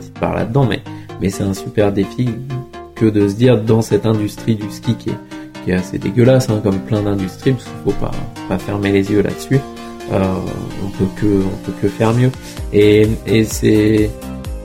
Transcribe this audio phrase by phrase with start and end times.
[0.00, 0.80] petite part là-dedans, mais,
[1.20, 2.28] mais c'est un super défi
[2.94, 6.80] que de se dire dans cette industrie du ski qui est, assez dégueulasse, hein, comme
[6.80, 8.10] plein d'industries, parce qu'il faut pas,
[8.48, 9.60] pas fermer les yeux là-dessus.
[10.12, 10.18] Euh,
[10.84, 12.30] on peut que, on peut que faire mieux.
[12.72, 14.10] Et, et c'est,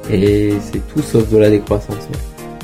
[0.09, 2.07] et c'est tout sauf de la décroissance.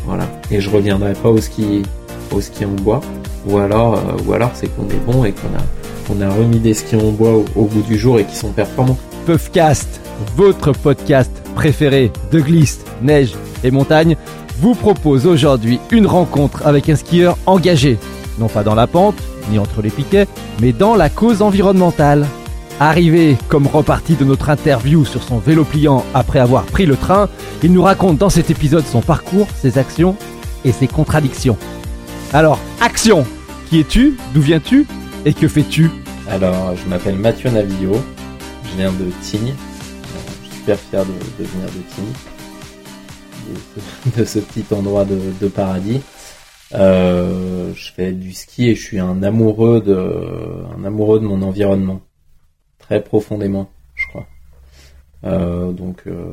[0.05, 0.27] Voilà.
[0.49, 1.83] Et je reviendrai pas au ski,
[2.31, 3.01] au ski en bois.
[3.47, 5.61] Ou alors, euh, ou alors c'est qu'on est bon et qu'on a,
[6.07, 8.51] qu'on a remis des skis en bois au, au bout du jour et qui sont
[8.51, 8.97] performants.
[9.25, 10.01] Puffcast,
[10.35, 13.33] votre podcast préféré de glisse, neige
[13.64, 14.15] et montagne,
[14.60, 17.97] vous propose aujourd'hui une rencontre avec un skieur engagé,
[18.39, 19.15] non pas dans la pente,
[19.50, 20.27] ni entre les piquets,
[20.61, 22.27] mais dans la cause environnementale.
[22.79, 27.29] Arrivé comme reparti de notre interview sur son vélo pliant après avoir pris le train,
[27.61, 30.15] il nous raconte dans cet épisode son parcours, ses actions
[30.65, 31.57] et ses contradictions.
[32.33, 33.25] Alors, action
[33.69, 34.88] Qui es-tu D'où viens-tu
[35.25, 35.91] Et que fais-tu?
[36.30, 38.02] Alors, je m'appelle Mathieu Navillo,
[38.63, 39.53] je viens de Tignes.
[40.61, 42.14] Super fier de, de venir de Tignes,
[44.17, 46.02] de, ce petit endroit de, paradis.
[46.75, 51.41] Euh, je fais du ski et je suis un amoureux de, un amoureux de mon
[51.41, 52.02] environnement
[52.77, 54.27] très profondément, je crois.
[55.23, 56.31] Euh, donc, euh,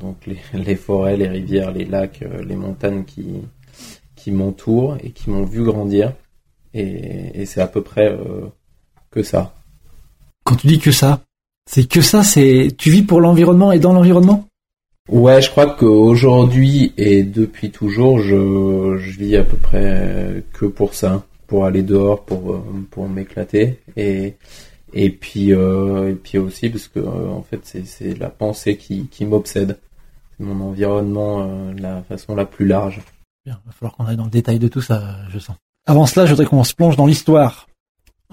[0.54, 3.42] les, forêts, les rivières, les lacs, les montagnes qui,
[4.16, 6.14] qui m'entourent et qui m'ont vu grandir.
[6.72, 8.16] Et, c'est à peu près
[9.10, 9.54] que ça.
[10.44, 11.20] Quand tu dis que ça,
[11.70, 14.46] c'est que ça, c'est tu vis pour l'environnement et dans l'environnement?
[15.08, 20.94] Ouais, je crois qu'aujourd'hui et depuis toujours, je, je vis à peu près que pour
[20.94, 23.80] ça, pour aller dehors, pour, pour m'éclater.
[23.96, 24.36] Et,
[24.92, 28.76] et puis euh, et puis aussi parce que euh, en fait c'est c'est la pensée
[28.76, 29.78] qui qui m'obsède.
[30.36, 33.00] C'est mon environnement euh, de la façon la plus large.
[33.44, 35.56] Bien, va falloir qu'on aille dans le détail de tout ça je sens.
[35.86, 37.66] Avant cela je voudrais qu'on se plonge dans l'histoire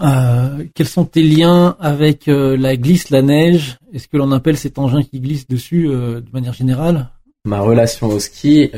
[0.01, 3.77] euh, quels sont tes liens avec euh, la glisse la neige?
[3.93, 7.09] Est-ce que l'on appelle cet engin qui glisse dessus euh, de manière générale?
[7.45, 8.69] Ma relation au ski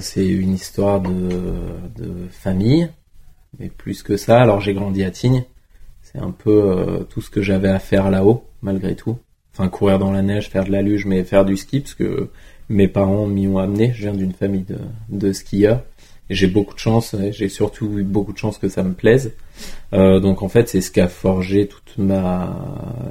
[0.00, 1.28] c'est une histoire de
[1.96, 2.88] de famille
[3.58, 5.44] mais plus que ça alors j'ai grandi à Tignes
[6.16, 9.18] c'est un peu euh, tout ce que j'avais à faire là-haut, malgré tout.
[9.52, 12.30] Enfin, courir dans la neige, faire de la luge, mais faire du ski, parce que
[12.68, 13.92] mes parents m'y ont amené.
[13.94, 14.78] Je viens d'une famille de,
[15.08, 15.82] de skieurs.
[16.28, 19.32] J'ai beaucoup de chance, j'ai surtout eu beaucoup de chance que ça me plaise.
[19.92, 22.56] Euh, donc en fait, c'est ce qui a forgé toute ma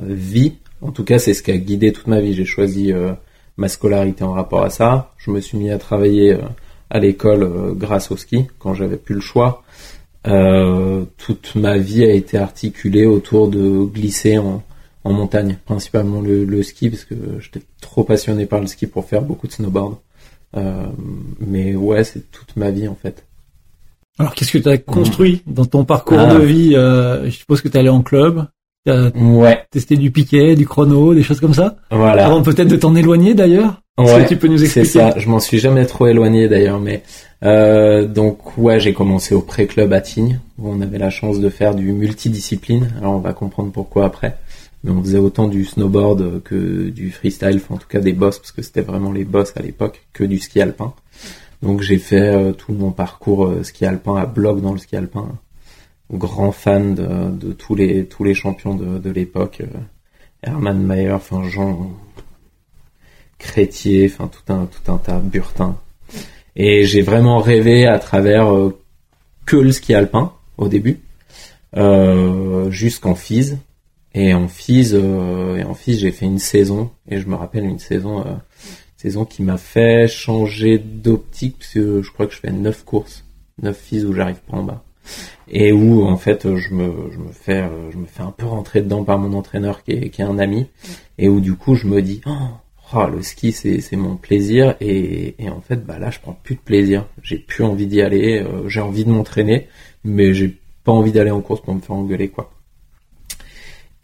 [0.04, 0.54] vie.
[0.82, 2.34] En tout cas, c'est ce qui a guidé toute ma vie.
[2.34, 3.14] J'ai choisi euh,
[3.58, 5.14] ma scolarité en rapport à ça.
[5.18, 6.42] Je me suis mis à travailler euh,
[6.90, 9.64] à l'école euh, grâce au ski quand j'avais plus le choix.
[10.24, 14.64] Toute ma vie a été articulée autour de glisser en,
[15.04, 19.22] montagne, principalement le, le, ski, parce que j'étais trop passionné par le ski pour faire
[19.22, 19.98] beaucoup de snowboard.
[20.56, 20.86] Euh,
[21.40, 23.26] mais ouais, c'est toute ma vie en fait.
[24.18, 25.54] Alors qu'est-ce que tu as construit mmh.
[25.54, 26.36] dans ton parcours ah.
[26.36, 28.48] de vie euh, Je suppose que tu es allé en club,
[28.86, 29.66] tu as ouais.
[29.72, 32.28] testé du piquet, du chrono, des choses comme ça Voilà.
[32.28, 35.40] Avant peut-être de t'en éloigner d'ailleurs Ouais, tu peux nous expliquer C'est ça, je m'en
[35.40, 37.02] suis jamais trop éloigné d'ailleurs, mais
[37.44, 41.50] euh, donc ouais, j'ai commencé au pré-club à Tignes, où on avait la chance de
[41.50, 42.92] faire du multidiscipline.
[42.98, 44.38] Alors on va comprendre pourquoi après.
[44.88, 48.52] On faisait autant du snowboard que du freestyle, enfin, en tout cas des boss, parce
[48.52, 50.94] que c'était vraiment les boss à l'époque, que du ski alpin.
[51.62, 54.96] Donc j'ai fait euh, tout mon parcours euh, ski alpin à bloc dans le ski
[54.96, 55.28] alpin.
[56.12, 59.80] Grand fan de, tous les tous les champions de, de l'époque, euh,
[60.44, 61.92] Hermann Mayer, enfin Jean
[63.40, 65.78] Crétier, enfin tout un tout un tas, Burtin.
[66.56, 68.54] Et j'ai vraiment rêvé à travers
[69.46, 71.00] que le ski alpin au début,
[71.76, 73.58] euh, jusqu'en FISE.
[74.16, 77.66] Et en FISE, euh, et en FISE, j'ai fait une saison, et je me rappelle
[77.66, 78.34] une saison, euh,
[78.96, 83.26] saison qui m'a fait changer d'optique, parce que je crois que je fais neuf courses,
[83.62, 84.84] neuf FISE où j'arrive pas en bas.
[85.50, 88.82] Et où en fait je me, je me fais je me fais un peu rentrer
[88.82, 90.66] dedans par mon entraîneur qui est, qui est un ami.
[91.20, 92.32] Et où du coup je me dis oh,
[92.96, 94.76] oh, le ski c'est c'est mon plaisir.
[94.82, 97.06] Et, et en fait bah là je prends plus de plaisir.
[97.22, 99.68] J'ai plus envie d'y aller euh, j'ai envie de m'entraîner
[100.04, 102.55] mais j'ai pas envie d'aller en course pour me faire engueuler quoi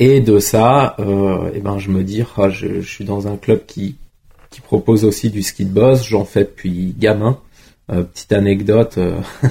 [0.02, 3.68] et de ça euh, et ben je me dis oh, je, suis dans un club
[3.68, 3.98] qui
[4.50, 7.38] qui propose aussi du ski de boss j'en fais depuis gamin
[7.92, 8.98] euh, petite anecdote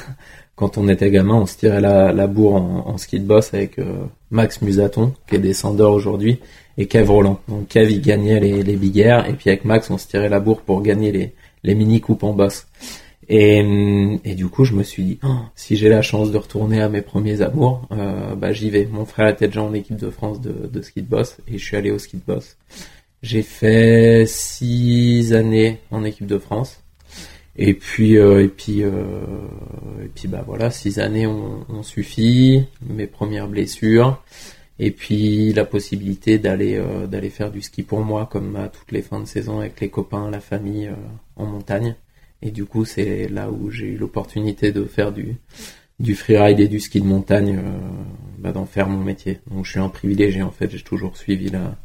[0.57, 3.79] quand on était gamin on se tirait la, la bourre en, ski de boss avec
[3.79, 6.41] euh, Max Musaton qui est descendeur aujourd'hui
[6.77, 7.39] et Kev Roland.
[7.47, 10.41] Donc Kev il gagnait les, les big et puis avec Max on se tirait la
[10.41, 11.33] bourre pour gagner les,
[11.63, 12.67] les mini coupes en boss.
[13.33, 13.59] Et,
[14.25, 16.89] et du coup je me suis dit oh, si j'ai la chance de retourner à
[16.89, 18.87] mes premiers amours, euh, bah j'y vais.
[18.91, 21.65] Mon frère était déjà en équipe de France de, de ski de boss et je
[21.65, 22.57] suis allé au ski de boss.
[23.23, 26.81] J'ai fait six années en équipe de France.
[27.57, 28.91] Et puis euh, et puis euh,
[30.05, 34.23] et puis bah voilà six années ont, suffit mes premières blessures
[34.79, 38.93] Et puis la possibilité d'aller euh, d'aller faire du ski pour moi, comme à toutes
[38.93, 40.95] les fins de saison avec les copains, la famille euh,
[41.37, 41.97] en montagne.
[42.43, 45.37] Et du coup, c'est là où j'ai eu l'opportunité de faire du
[45.99, 47.79] du freeride et du ski de montagne, euh,
[48.39, 49.41] bah, d'en faire mon métier.
[49.51, 50.71] Donc je suis un privilégié en fait.
[50.71, 51.77] J'ai toujours suivi là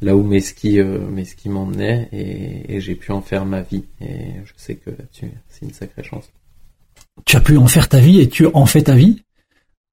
[0.00, 3.84] là où mes skis mes skis m'emmenaient et, et j'ai pu en faire ma vie.
[4.00, 6.30] Et je sais que là-dessus, c'est une sacrée chance.
[7.24, 9.22] Tu as pu en faire ta vie et tu en fais ta vie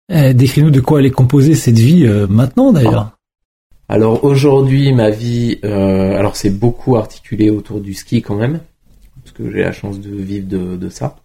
[0.10, 3.18] eh, Décris-nous de quoi elle est composée cette vie euh, maintenant d'ailleurs.
[3.88, 8.62] Alors aujourd'hui, ma vie, euh, alors c'est beaucoup articulé autour du ski quand même,
[9.36, 11.18] que j'ai la chance de vivre de, ça.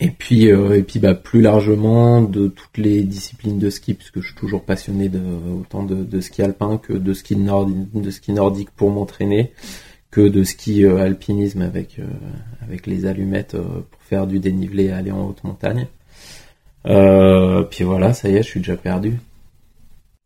[0.00, 4.20] Et puis, euh, et puis bah, plus largement de toutes les disciplines de ski, puisque
[4.20, 5.20] je suis toujours passionné de,
[5.60, 9.52] autant de, ski alpin que de ski, nordique, de ski nordique pour m'entraîner,
[10.10, 12.06] que de ski euh, alpinisme avec, euh,
[12.62, 15.86] avec les allumettes pour faire du dénivelé et aller en haute montagne.
[16.84, 19.18] Puis voilà, ça y est, je suis déjà perdu.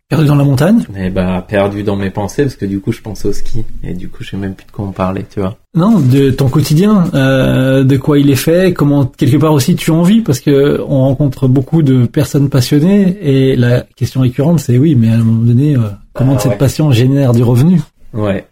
[0.08, 0.86] Perdu dans la montagne?
[0.98, 3.92] Eh bah perdu dans mes pensées parce que du coup je pense au ski et
[3.92, 5.58] du coup je sais même plus de quoi on parlait, tu vois.
[5.74, 9.90] Non, de ton quotidien, euh, de quoi il est fait, comment quelque part aussi tu
[9.90, 14.78] en vis parce que on rencontre beaucoup de personnes passionnées et la question récurrente c'est
[14.78, 15.80] oui, mais à un moment donné, euh,
[16.14, 16.58] comment Ah, cette ouais.
[16.58, 17.78] passion génère du revenu?
[18.14, 18.46] Ouais.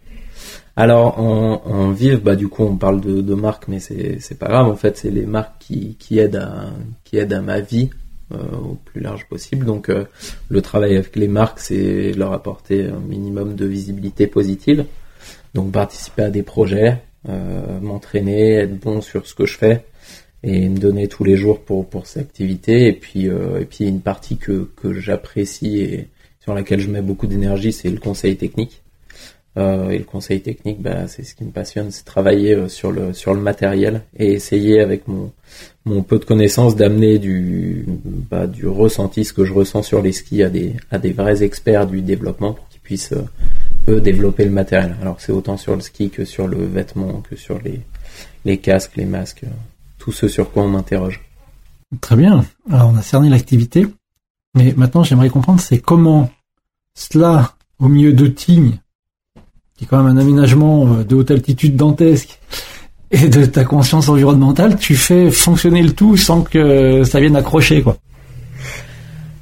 [0.76, 4.38] Alors en, en vive, bah du coup on parle de, de marques, mais c'est c'est
[4.38, 4.66] pas grave.
[4.68, 6.66] En fait, c'est les marques qui, qui aident à
[7.04, 7.88] qui aident à ma vie
[8.32, 9.64] au plus large possible.
[9.64, 10.04] Donc euh,
[10.48, 14.84] le travail avec les marques, c'est leur apporter un minimum de visibilité positive.
[15.54, 19.84] Donc participer à des projets, euh, m'entraîner, être bon sur ce que je fais
[20.42, 22.88] et me donner tous les jours pour pour ces activités.
[22.88, 26.08] Et puis euh, et puis une partie que que j'apprécie et
[26.40, 28.82] sur laquelle je mets beaucoup d'énergie, c'est le conseil technique.
[29.56, 32.92] Euh, et le conseil technique, bah, c'est ce qui me passionne, c'est travailler euh, sur
[32.92, 35.32] le sur le matériel et essayer avec mon
[35.86, 37.86] mon peu de connaissances d'amener du
[38.30, 41.42] bah, du ressenti, ce que je ressens sur les skis à des à des vrais
[41.42, 43.24] experts du développement pour qu'ils puissent euh,
[43.88, 44.96] eux développer le matériel.
[45.00, 47.80] Alors c'est autant sur le ski que sur le vêtement, que sur les
[48.44, 49.50] les casques, les masques, euh,
[49.98, 51.22] tout ce sur quoi on m'interroge.
[52.02, 52.44] Très bien.
[52.70, 53.86] Alors on a cerné l'activité,
[54.54, 56.30] mais maintenant j'aimerais comprendre c'est comment
[56.94, 58.78] cela au milieu de Tignes,
[59.76, 62.38] qui est quand même un aménagement euh, de haute altitude dantesque,
[63.10, 67.82] et de ta conscience environnementale, tu fais fonctionner le tout sans que ça vienne accrocher
[67.82, 67.96] quoi.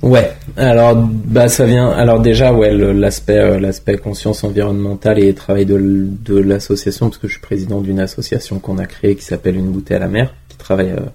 [0.03, 5.65] Ouais, alors bah ça vient alors déjà ouais l'aspect euh, l'aspect conscience environnementale et travail
[5.65, 9.71] de, l'association parce que je suis président d'une association qu'on a créée qui s'appelle une
[9.71, 11.07] bouteille à la mer qui travaille euh,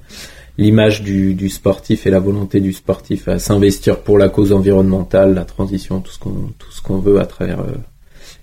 [0.57, 5.45] l'image du, sportif et la volonté du sportif à s'investir pour la cause environnementale, la
[5.45, 7.59] transition, tout ce qu'on tout ce qu'on veut à travers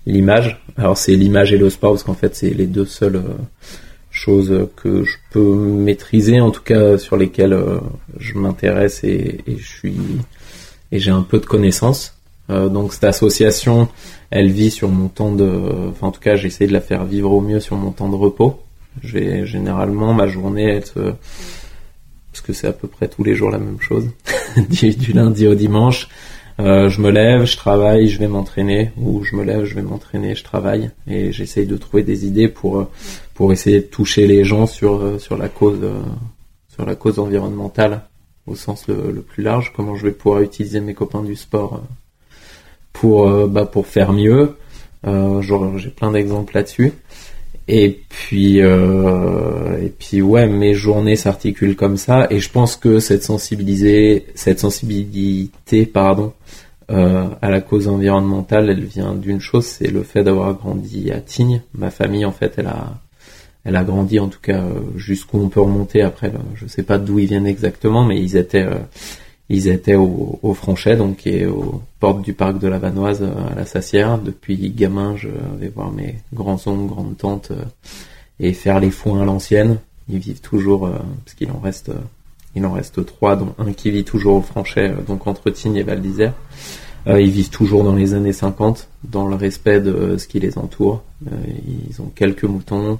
[0.07, 0.59] l'image.
[0.77, 3.33] Alors c'est l'image et le sport parce qu'en fait c'est les deux seules euh,
[4.09, 7.79] choses que je peux maîtriser en tout cas sur lesquelles euh,
[8.17, 9.95] je m'intéresse et, je suis
[10.91, 12.15] et j'ai un peu de connaissances.
[12.49, 13.89] Euh, donc cette association,
[14.29, 17.31] elle vit sur mon temps de, enfin en tout cas j'essaie de la faire vivre
[17.31, 18.61] au mieux sur mon temps de repos.
[19.03, 21.13] J'ai généralement ma journée, elle se,
[22.31, 24.09] parce que c'est à peu près tous les jours la même chose,
[24.69, 26.07] du lundi au dimanche.
[26.59, 29.83] Euh, je me lève, je travaille, je vais m'entraîner, ou je me lève, je vais
[29.83, 32.87] m'entraîner, je travaille, et j'essaye de trouver des idées pour euh,
[33.35, 35.79] pour essayer de toucher les gens sur euh, sur la cause
[36.73, 38.01] sur la cause environnementale
[38.47, 39.71] au sens le, le plus large.
[39.75, 41.81] Comment je vais pouvoir utiliser mes copains du sport
[42.93, 44.55] pour bah, pour faire mieux.
[45.05, 45.41] Euh,
[45.77, 46.93] j'ai plein d'exemples là-dessus.
[47.67, 52.99] Et puis, euh, et puis ouais, mes journées s'articulent comme ça, et je pense que
[52.99, 56.31] cette sensibilisée, cette sensibilité, pardon,
[56.89, 61.19] euh, à la cause environnementale, elle vient d'une chose, c'est le fait d'avoir grandi à
[61.19, 61.61] Tignes.
[61.73, 63.01] Ma famille, en fait, elle a,
[63.65, 66.01] elle a grandi, en tout cas, euh, jusqu'où on peut remonter.
[66.01, 68.79] Après, je sais pas d'où ils viennent exactement, mais ils étaient, euh,
[69.49, 73.51] ils étaient au, au Franchet, donc est aux portes du parc de la Vanoise euh,
[73.51, 74.17] à la Sassière.
[74.17, 77.63] Depuis gamin, je vais voir mes grands-oncles, grandes-tantes euh,
[78.39, 79.77] et faire les foins à l'ancienne.
[80.09, 81.91] Ils vivent toujours, euh, parce qu'il en reste,
[82.55, 85.83] il en reste trois, dont un qui vit toujours au Franchet, donc entre Tignes et
[85.83, 86.33] Val d'Isère.
[87.09, 91.03] Ils vivent toujours dans les années 50, dans le respect de ce qui les entoure.
[91.25, 92.99] Ils ont quelques moutons,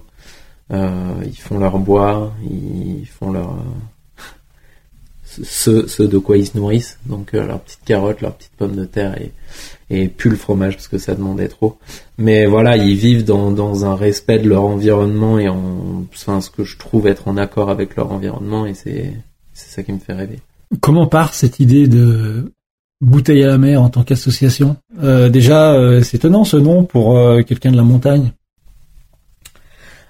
[0.71, 3.57] ils font leur bois, ils font leur
[5.43, 8.75] ce, ce de quoi ils se nourrissent, donc euh, leurs petites carottes, leurs petites pommes
[8.75, 9.31] de terre et,
[9.89, 11.77] et plus le fromage parce que ça demandait trop.
[12.17, 16.49] Mais voilà, ils vivent dans, dans un respect de leur environnement et en enfin, ce
[16.49, 19.13] que je trouve être en accord avec leur environnement et c'est
[19.53, 20.39] c'est ça qui me fait rêver.
[20.81, 22.51] Comment part cette idée de
[23.01, 24.75] bouteille à la mer en tant qu'association?
[25.01, 28.33] Euh, Déjà, euh, c'est étonnant ce nom pour euh, quelqu'un de la montagne.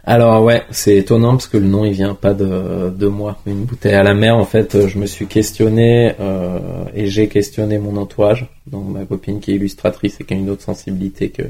[0.09, 3.39] Alors ouais, c'est étonnant parce que le nom il vient pas de, de moi.
[3.45, 6.59] Une bouteille à la mer, en fait, je me suis questionné euh,
[6.95, 8.47] et j'ai questionné mon entourage.
[8.67, 11.43] Donc ma copine qui est illustratrice et qui a une autre sensibilité que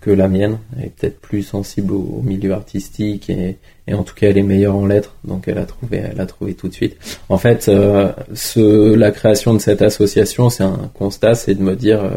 [0.00, 0.58] que la mienne.
[0.76, 4.42] Elle est peut-être plus sensible au, milieu artistique et, et, en tout cas elle est
[4.42, 6.96] meilleure en lettres, donc elle a trouvé, elle a trouvé tout de suite.
[7.28, 11.76] En fait, euh, ce, la création de cette association, c'est un constat, c'est de me
[11.76, 12.10] dire, euh,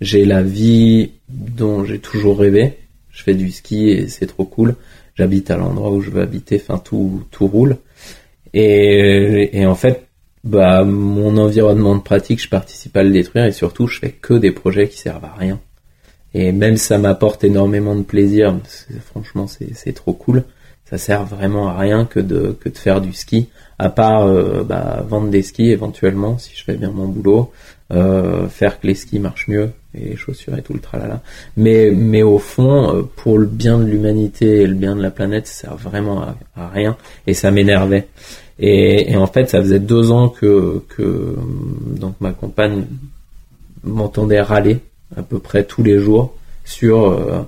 [0.00, 2.78] j'ai la vie dont j'ai toujours rêvé.
[3.10, 4.74] Je fais du ski et c'est trop cool.
[5.16, 7.78] J'habite à l'endroit où je veux habiter, enfin tout tout roule.
[8.52, 10.06] Et, et en fait,
[10.44, 14.34] bah mon environnement de pratique, je participe à le détruire et surtout, je fais que
[14.34, 15.58] des projets qui servent à rien.
[16.34, 18.54] Et même ça m'apporte énormément de plaisir,
[19.06, 20.44] franchement c'est trop cool,
[20.84, 24.62] ça sert vraiment à rien que de, que de faire du ski, à part euh,
[24.62, 27.52] bah, vendre des skis éventuellement si je fais bien mon boulot,
[27.90, 31.20] euh, faire que les skis marchent mieux et les chaussures et tout le tralala.
[31.56, 35.10] Mais, mais au fond, euh, pour le bien de l'humanité et le bien de la
[35.10, 36.22] planète, ça sert vraiment
[36.56, 38.08] à, rien et ça m'énervait.
[38.58, 41.36] Et, et, en fait, ça faisait deux ans que, que
[41.86, 42.86] donc ma compagne
[43.84, 44.78] m'entendait râler
[45.16, 46.34] à peu près tous les jours
[46.64, 47.42] sur euh,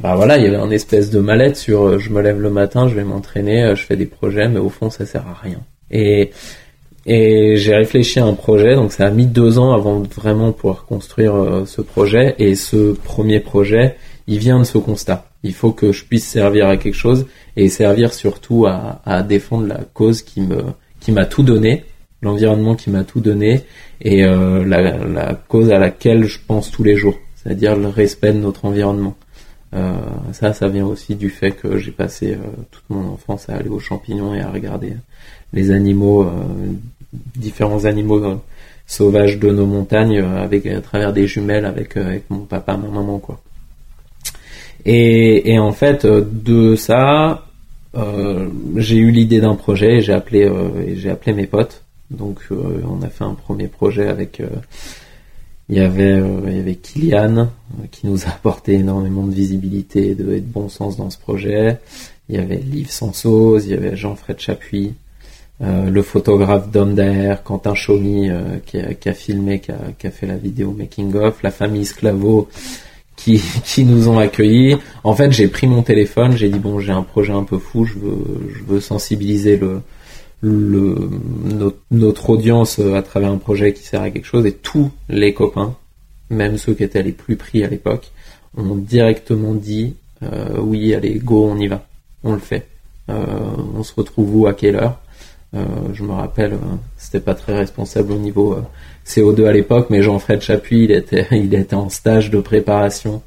[0.00, 2.50] bah voilà, il y avait un espèce de mallette sur euh, je me lève le
[2.50, 5.34] matin, je vais m'entraîner, euh, je fais des projets, mais au fond ça sert à
[5.34, 5.60] rien.
[5.90, 6.30] Et
[7.10, 10.52] et j'ai réfléchi à un projet, donc ça a mis deux ans avant de vraiment
[10.52, 12.34] pouvoir construire ce projet.
[12.38, 13.96] Et ce premier projet,
[14.26, 15.24] il vient de ce constat.
[15.42, 19.66] Il faut que je puisse servir à quelque chose et servir surtout à, à défendre
[19.66, 20.62] la cause qui me
[21.00, 21.84] qui m'a tout donné,
[22.22, 23.62] l'environnement qui m'a tout donné
[24.00, 28.32] et euh, la, la, cause à laquelle je pense tous les jours, c'est-à-dire le respect
[28.32, 29.16] de notre environnement.
[29.74, 29.92] Euh,
[30.32, 33.68] ça, ça vient aussi du fait que j'ai passé euh, toute mon enfance à aller
[33.68, 34.94] aux champignons et à regarder
[35.52, 36.30] les animaux, euh,
[37.12, 38.36] différents animaux euh,
[38.86, 43.18] sauvages de nos montagnes avec à travers des jumelles avec avec mon papa, ma maman,
[43.18, 43.40] quoi.
[44.84, 47.44] Et, et en fait, de ça,
[48.76, 50.50] j'ai eu l'idée d'un projet, j'ai appelé,
[50.96, 54.48] j'ai appelé mes potes donc euh, on a fait un premier projet avec euh,
[55.68, 57.50] il y avait euh, il y avait Kylian
[57.90, 61.78] qui nous a apporté énormément de visibilité et de, de bon sens dans ce projet.
[62.28, 64.94] Il y avait Liv Sansos, il y avait Jean-Fred Chapuis,
[65.60, 68.30] le photographe Daher, Quentin Chaumy
[68.66, 71.50] qui, a, qui, a, filmé, qui a, qui a, fait la vidéo making of, la
[71.50, 72.48] famille Sclavo
[73.18, 74.76] qui, qui nous ont accueillis.
[75.04, 77.84] En fait, j'ai pris mon téléphone, j'ai dit bon, j'ai un projet un peu fou,
[77.84, 78.24] je veux,
[78.56, 79.82] je veux sensibiliser le,
[80.40, 81.10] le,
[81.90, 85.34] notre, audience euh, à travers un projet qui sert à quelque chose et tous les
[85.34, 85.76] copains,
[86.30, 88.10] même ceux qui étaient les plus pris à l'époque,
[88.56, 91.84] ont directement dit euh, oui allez go on y va,
[92.24, 92.66] on le fait.
[93.10, 93.24] Euh,
[93.76, 95.00] on se retrouve où à quelle heure?
[95.54, 96.58] Je me rappelle,
[96.96, 98.58] c'était pas très responsable au niveau
[99.06, 103.22] CO2 à l'époque, mais Jean-Fred Chapuis il était il était en stage de préparation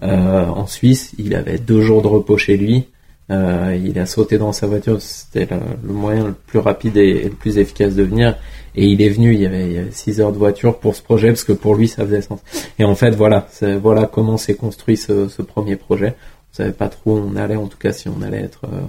[0.00, 2.88] en Suisse, il avait deux jours de repos chez lui.
[3.30, 7.30] Euh, il a sauté dans sa voiture, c'était le, moyen le plus rapide et, le
[7.30, 8.36] plus efficace de venir.
[8.74, 11.44] Et il est venu, il y avait 6 heures de voiture pour ce projet, parce
[11.44, 12.40] que pour lui, ça faisait sens.
[12.78, 13.46] Et en fait, voilà,
[13.80, 16.14] voilà comment s'est construit ce, premier projet.
[16.52, 18.80] On savait pas trop où on allait, en tout cas, si on allait être euh,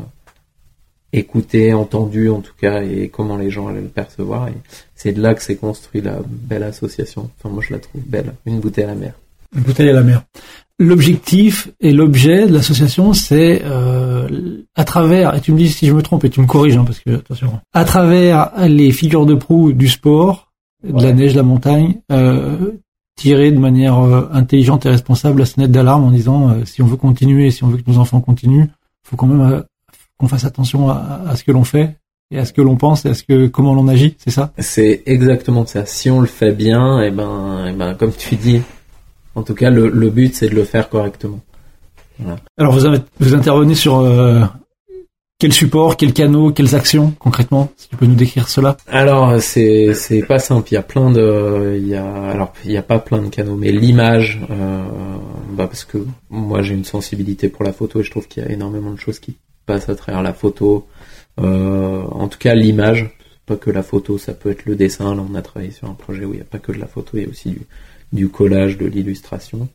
[1.13, 4.47] écouté, entendu, en tout cas, et comment les gens allaient le percevoir.
[4.49, 4.53] Et
[4.95, 7.29] c'est de là que s'est construit la belle association.
[7.37, 8.33] Enfin, moi, je la trouve belle.
[8.45, 9.13] Une bouteille à la mer.
[9.55, 10.23] Une bouteille à la mer
[10.79, 15.93] l'objectif et l'objet de l'association, c'est euh, à travers, et tu me dis si je
[15.93, 19.35] me trompe et tu me corriges, hein, parce que attention, à travers les figures de
[19.35, 20.51] proue du sport,
[20.83, 22.71] de la neige, de la montagne, euh,
[23.15, 26.87] tirer de manière euh, intelligente et responsable la sonnette d'alarme en disant euh, si on
[26.87, 28.67] veut continuer, si on veut que nos enfants continuent,
[29.03, 29.61] faut quand même euh,
[30.23, 31.97] qu'on fasse attention à, à ce que l'on fait
[32.31, 34.53] et à ce que l'on pense et à ce que comment l'on agit, c'est ça?
[34.57, 35.85] C'est exactement ça.
[35.85, 38.61] Si on le fait bien, et eh ben, et eh ben comme tu dis,
[39.35, 41.41] en tout cas, le, le but, c'est de le faire correctement.
[42.19, 42.37] Voilà.
[42.57, 42.87] Alors, vous,
[43.19, 44.43] vous intervenez sur euh,
[45.39, 48.77] quel support, quels canaux, quelles actions concrètement Si tu peux nous décrire cela?
[48.87, 50.69] Alors, c'est c'est pas simple.
[50.71, 53.27] Il y a plein de, il y a alors il y a pas plein de
[53.27, 54.83] canaux, mais l'image, euh,
[55.51, 55.97] bah parce que
[56.29, 58.99] moi j'ai une sensibilité pour la photo et je trouve qu'il y a énormément de
[58.99, 60.87] choses qui passent à travers la photo.
[61.39, 63.09] Euh, en tout cas, l'image,
[63.45, 65.15] pas que la photo, ça peut être le dessin.
[65.15, 66.87] Là, on a travaillé sur un projet où il n'y a pas que de la
[66.87, 67.61] photo, il y a aussi du
[68.13, 69.67] du collage, de l'illustration.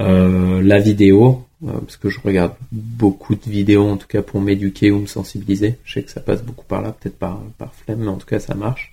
[0.00, 4.40] Euh, la vidéo, euh, parce que je regarde beaucoup de vidéos en tout cas pour
[4.40, 5.76] m'éduquer ou me sensibiliser.
[5.84, 8.26] Je sais que ça passe beaucoup par là, peut-être par, par flemme, mais en tout
[8.26, 8.92] cas ça marche.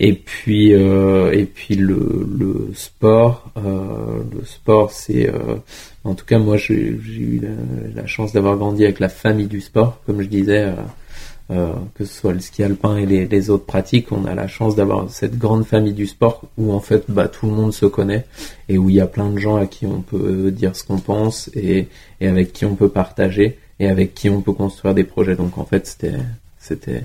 [0.00, 5.28] Et puis euh, et puis le, le sport, le sport c'est
[6.04, 7.40] en tout cas moi j'ai eu
[7.94, 10.72] la, chance d'avoir grandi avec la famille du sport, comme je disais
[11.50, 14.76] euh, que ce soit le ski alpin et les, autres pratiques, on a la chance
[14.76, 18.26] d'avoir cette grande famille du sport où en fait bah, tout le monde se connaît
[18.68, 20.98] et où il y a plein de gens à qui on peut dire ce qu'on
[20.98, 21.88] pense et,
[22.20, 23.58] avec qui on peut partager.
[23.80, 25.36] et avec qui on peut construire des projets.
[25.36, 26.18] Donc en fait, c'était,
[26.58, 27.04] c'était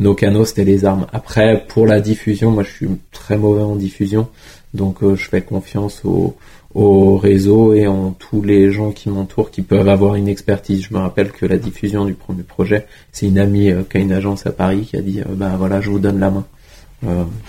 [0.00, 1.06] nos canaux, c'était les armes.
[1.12, 4.28] Après, pour la diffusion, moi je suis très mauvais en diffusion,
[4.74, 6.36] donc euh, je fais confiance au,
[6.74, 10.82] au réseau et en tous les gens qui m'entourent qui peuvent avoir une expertise.
[10.82, 14.00] Je me rappelle que la diffusion du premier projet, c'est une amie euh, qui a
[14.00, 16.44] une agence à Paris qui a dit, euh, bah voilà, je vous donne la main.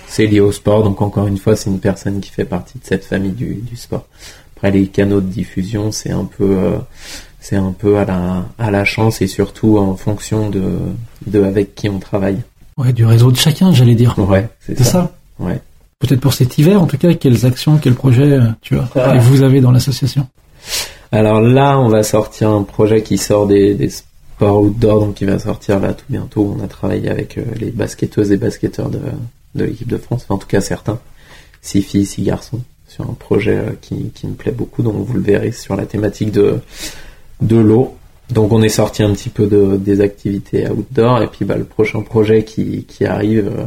[0.08, 2.86] c'est lié au sport, donc encore une fois, c'est une personne qui fait partie de
[2.86, 4.06] cette famille du, du sport.
[4.56, 6.78] Après, les canaux de diffusion, c'est un peu
[7.40, 10.64] c'est un peu à la, à la chance et surtout en fonction de,
[11.28, 12.40] de avec qui on travaille.
[12.78, 14.18] Ouais, du réseau de chacun, j'allais dire.
[14.18, 14.84] Ouais, c'est ça.
[14.84, 15.12] ça.
[15.40, 15.60] Ouais.
[16.00, 19.18] Peut-être pour cet hiver, en tout cas, quelles actions, quels projets euh, tu vois, ah.
[19.18, 20.28] vous avez dans l'association?
[21.12, 25.26] Alors là, on va sortir un projet qui sort des, des sports outdoor, donc qui
[25.26, 26.56] va sortir là tout bientôt.
[26.58, 29.02] On a travaillé avec euh, les basketteuses et basketteurs de,
[29.56, 31.00] de l'équipe de France, enfin, en tout cas certains,
[31.62, 35.14] six filles, six garçons, sur un projet euh, qui, qui me plaît beaucoup, donc vous
[35.14, 36.60] le verrez sur la thématique de
[37.42, 37.96] de l'eau.
[38.32, 41.64] Donc on est sorti un petit peu de, des activités outdoor et puis bah, le
[41.64, 43.66] prochain projet qui, qui arrive, euh,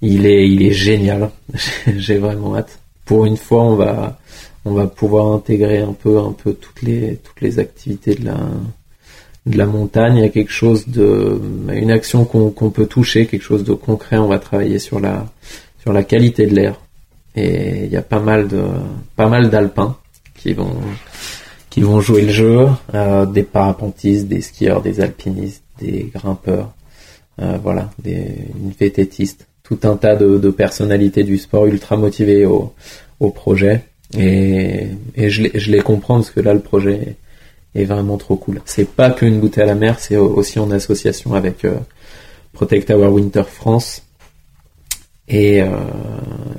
[0.00, 1.30] il est il est génial.
[1.96, 2.78] J'ai vraiment hâte.
[3.04, 4.18] Pour une fois, on va
[4.64, 8.38] on va pouvoir intégrer un peu un peu toutes les toutes les activités de la
[9.46, 10.16] de la montagne.
[10.16, 11.38] Il y a quelque chose de
[11.70, 14.16] une action qu'on peut toucher, quelque chose de concret.
[14.16, 15.26] On va travailler sur la
[15.82, 16.80] sur la qualité de l'air
[17.36, 18.62] et il y a pas mal de
[19.16, 19.98] pas mal d'alpins
[20.34, 20.76] qui vont
[21.74, 26.72] qui vont jouer le jeu, euh, des parapentistes, des skieurs, des alpinistes, des grimpeurs,
[27.42, 32.72] euh, voilà, des une vététiste, tout un tas de, personnalités du sport ultra motivées au,
[33.30, 33.86] projet.
[34.16, 37.16] Et, je, les, comprends parce que là le projet
[37.74, 38.60] est, vraiment trop cool.
[38.66, 41.74] C'est pas qu'une bouteille à la mer, c'est aussi en association avec euh,
[42.52, 44.04] Protect Our Winter France
[45.26, 45.60] et,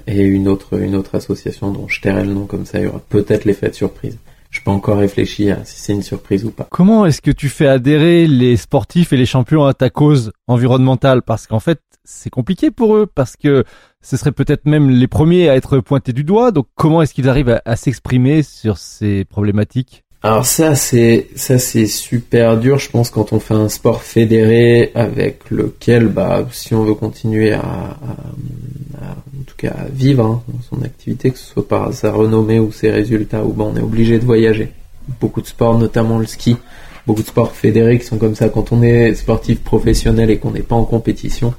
[0.07, 2.87] et une autre une autre association dont je tairai le nom comme ça, il y
[2.87, 4.17] aura peut-être l'effet de surprise
[4.55, 6.67] je peux encore réfléchir si c'est une surprise ou pas.
[6.71, 11.23] Comment est-ce que tu fais adhérer les sportifs et les champions à ta cause environnementale?
[11.23, 13.65] Parce qu'en fait, c'est compliqué pour eux, parce que
[14.01, 16.51] ce serait peut-être même les premiers à être pointés du doigt.
[16.51, 20.04] Donc comment est-ce qu'ils arrivent à s'exprimer sur ces problématiques?
[20.25, 22.79] Alors ça c'est ça c'est super dur.
[22.79, 27.53] Je pense quand on fait un sport fédéré avec lequel bah si on veut continuer
[27.53, 32.57] à, en tout cas à vivre hein, son activité que ce soit par sa renommée
[32.57, 34.71] ou ses résultats ou bah on est obligé de voyager.
[35.19, 36.57] Beaucoup de sports notamment le ski
[37.05, 38.49] beaucoup de sports fédérés qui sont comme ça.
[38.49, 41.53] Quand on est sportif professionnel et qu'on n'est pas en compétition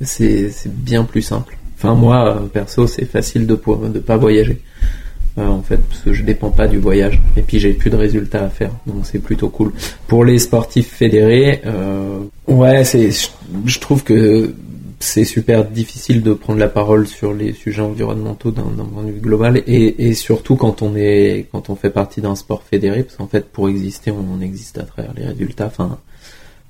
[0.00, 1.58] c'est c'est bien plus simple.
[1.76, 4.62] Enfin moi perso c'est facile de de pas voyager
[5.42, 7.20] en fait, parce que je dépends pas du voyage.
[7.36, 9.72] Et puis j'ai plus de résultats à faire, donc c'est plutôt cool.
[10.06, 14.54] Pour les sportifs fédérés, euh, ouais, c'est, je, trouve que
[15.00, 19.20] c'est super difficile de prendre la parole sur les sujets environnementaux d'un point de vue
[19.20, 23.16] global, et, et, surtout quand on est, quand on fait partie d'un sport fédéré, parce
[23.16, 25.66] qu'en fait, pour exister, on, existe à travers les résultats.
[25.66, 25.98] Enfin,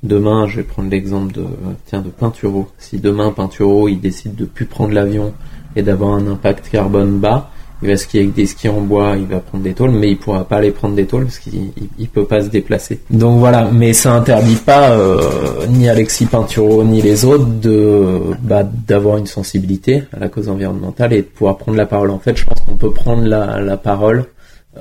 [0.03, 1.45] demain, je vais prendre l'exemple de,
[1.87, 2.69] tiens, de Pinturo.
[2.79, 5.35] Si demain Pinturo, il décide de plus prendre l'avion
[5.77, 7.51] et d'avoir un impact carbone bas,
[7.83, 10.19] il va skier avec des skis en bois, il va prendre des tôles, mais il
[10.19, 13.01] pourra pas aller prendre des tôles parce qu'il il, peut pas se déplacer.
[13.11, 18.63] Donc voilà, mais ça interdit pas euh, ni Alexis Pinturo ni les autres de bah,
[18.63, 22.11] d'avoir une sensibilité à la cause environnementale et de pouvoir prendre la parole.
[22.11, 24.27] En fait, je pense qu'on peut prendre la, la parole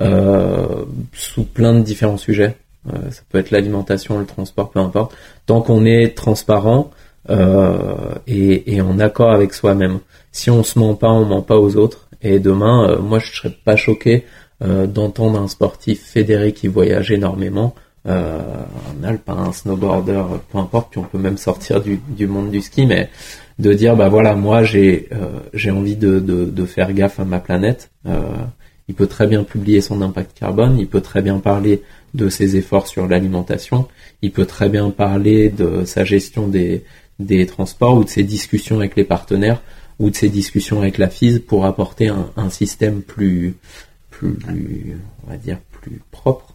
[0.00, 0.66] euh,
[1.12, 2.56] sous plein de différents sujets.
[2.92, 5.14] Euh, ça peut être l'alimentation, le transport, peu importe.
[5.46, 6.90] Tant qu'on est transparent
[7.28, 9.98] et, et en accord avec soi-même.
[10.32, 13.32] Si on se ment pas, on ment pas aux autres et demain, euh, moi, je
[13.32, 14.24] serais pas choqué
[14.62, 17.74] euh, d'entendre un sportif fédéré qui voyage énormément,
[18.08, 18.40] euh,
[18.98, 22.62] un alpin, un snowboarder, peu importe, puis on peut même sortir du, du monde du
[22.62, 23.10] ski, mais
[23.58, 25.08] de dire bah voilà, moi j'ai
[25.52, 27.90] j'ai envie de, de, de, faire gaffe à ma planète.
[28.88, 31.82] il peut très bien publier son impact carbone, il peut très bien parler
[32.14, 33.86] de ses efforts sur l'alimentation,
[34.22, 36.82] il peut très bien parler de sa gestion des,
[37.18, 39.60] des transports ou de ses discussions avec les partenaires
[39.98, 43.54] ou de ces discussions avec la FIS pour apporter un, un système plus,
[44.10, 44.36] plus,
[45.26, 46.54] on va dire, plus propre.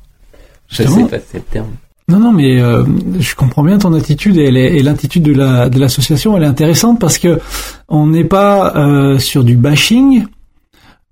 [0.68, 1.72] Je sais pas si c'est le terme.
[2.10, 2.84] Non, non, mais euh,
[3.20, 6.36] je comprends bien ton attitude et, et l'attitude de la de l'association.
[6.36, 7.40] Elle est intéressante parce que
[7.88, 10.26] on n'est pas euh, sur du bashing,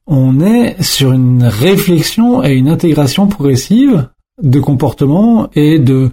[0.07, 4.10] on est sur une réflexion et une intégration progressive
[4.41, 6.10] de comportement et de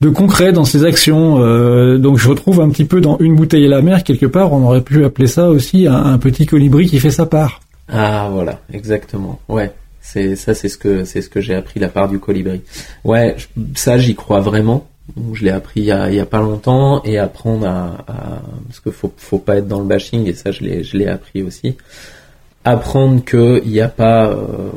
[0.00, 1.42] de concret dans ses actions.
[1.42, 4.52] Euh, donc je retrouve un petit peu dans une bouteille et la mer quelque part.
[4.52, 7.60] On aurait pu appeler ça aussi un, petit colibri qui fait sa part.
[7.88, 9.40] Ah voilà, exactement.
[9.48, 12.62] Ouais, c'est ça, c'est ce que c'est ce que j'ai appris la part du colibri.
[13.04, 13.36] Ouais,
[13.74, 14.86] ça j'y crois vraiment.
[15.32, 18.42] Je l'ai appris il y, a, il y a pas longtemps et apprendre à, à
[18.68, 21.08] parce que faut faut pas être dans le bashing et ça je l'ai je l'ai
[21.08, 21.76] appris aussi
[22.64, 24.70] apprendre que il n'y a pas euh,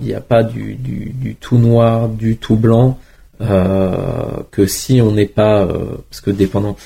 [0.00, 2.98] il y a pas du, du, du, tout noir du tout blanc
[3.40, 5.66] que si on n'est pas,
[6.10, 6.76] parce que dépendant,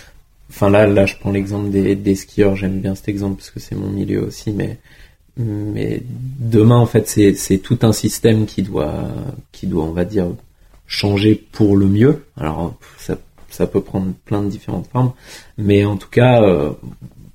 [0.51, 2.57] enfin là, là, je prends l'exemple des, des skieurs.
[2.57, 4.79] J'aime bien cet exemple parce que c'est mon milieu aussi, mais
[5.37, 6.03] mais
[6.39, 9.09] demain en fait c'est c'est tout un système qui doit
[9.53, 10.27] qui doit on va dire
[10.87, 12.25] changer pour le mieux.
[12.37, 13.19] Alors ça
[13.51, 15.13] ça peut prendre plein de différentes formes,
[15.59, 16.71] mais en tout cas euh,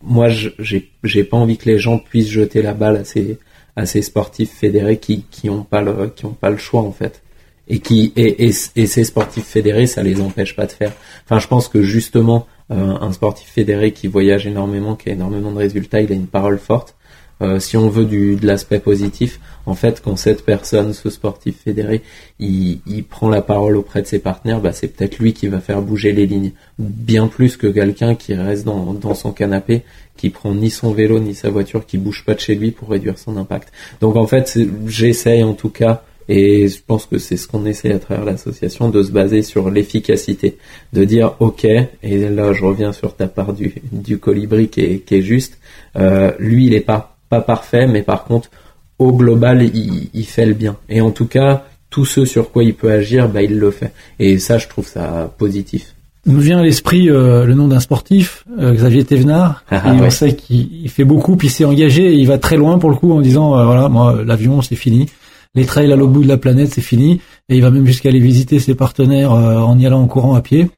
[0.01, 3.37] moi j'ai j'ai pas envie que les gens puissent jeter la balle à ces
[3.75, 6.91] à ces sportifs fédérés qui qui ont pas le qui ont pas le choix en
[6.91, 7.21] fait
[7.69, 10.91] et qui et, et, et ces sportifs fédérés ça les empêche pas de faire.
[11.25, 15.51] Enfin je pense que justement euh, un sportif fédéré qui voyage énormément, qui a énormément
[15.51, 16.95] de résultats, il a une parole forte.
[17.41, 21.55] Euh, si on veut du, de l'aspect positif, en fait, quand cette personne, ce sportif
[21.63, 22.01] fédéré,
[22.37, 25.61] il, il prend la parole auprès de ses partenaires, bah, c'est peut-être lui qui va
[25.61, 29.83] faire bouger les lignes, bien plus que quelqu'un qui reste dans, dans son canapé,
[30.17, 32.89] qui prend ni son vélo ni sa voiture, qui bouge pas de chez lui pour
[32.89, 33.71] réduire son impact.
[34.01, 37.91] Donc en fait, j'essaye en tout cas et je pense que c'est ce qu'on essaie
[37.91, 40.57] à travers l'association, de se baser sur l'efficacité,
[40.93, 44.99] de dire ok, et là je reviens sur ta part du, du colibri qui est,
[44.99, 45.57] qui est juste,
[45.97, 48.51] euh, lui il est pas, pas parfait, mais par contre
[48.99, 50.77] au global il, il, fait le bien.
[50.87, 53.91] Et en tout cas, tout ce sur quoi il peut agir, bah, il le fait.
[54.19, 55.95] Et ça je trouve ça positif.
[56.27, 59.63] Nous vient à l'esprit euh, le nom d'un sportif, euh, Xavier Thévenard.
[59.71, 62.77] Ah, et on sait qu'il fait beaucoup, puis s'est engagé, et il va très loin
[62.77, 65.07] pour le coup en disant euh, voilà moi l'avion c'est fini
[65.55, 67.21] les trails à l'autre bout de la planète, c'est fini.
[67.49, 70.35] Et il va même jusqu'à aller visiter ses partenaires euh, en y allant en courant
[70.35, 70.69] à pied.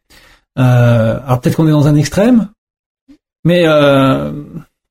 [0.57, 2.49] Euh, alors peut-être qu'on est dans un extrême,
[3.45, 4.31] mais euh,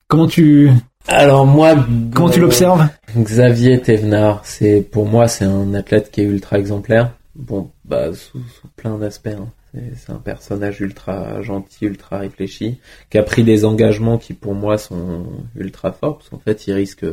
[0.08, 0.70] comment tu
[1.08, 1.74] alors moi,
[2.14, 2.86] comment tu l'observes?
[3.16, 7.12] Xavier Thévenard, c'est pour moi c'est un athlète qui est ultra exemplaire.
[7.34, 8.40] Bon, bah sous,
[8.76, 9.28] plein d'aspects.
[9.28, 9.48] Hein.
[9.96, 14.78] C'est un personnage ultra gentil, ultra réfléchi, qui a pris des engagements qui pour moi
[14.78, 17.06] sont ultra forts, parce qu'en fait il risque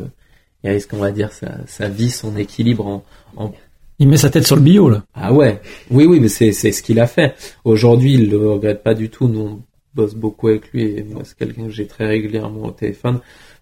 [0.64, 3.02] il risque, on va dire, sa, vie, son équilibre
[3.36, 3.52] en,
[3.98, 5.04] Il met sa tête sur le bio, là.
[5.14, 5.60] Ah ouais.
[5.90, 7.34] Oui, oui, mais c'est, ce qu'il a fait.
[7.64, 9.28] Aujourd'hui, il le regrette pas du tout.
[9.28, 9.62] Nous, on
[9.94, 13.20] bosse beaucoup avec lui et moi, c'est quelqu'un que j'ai très régulièrement au téléphone.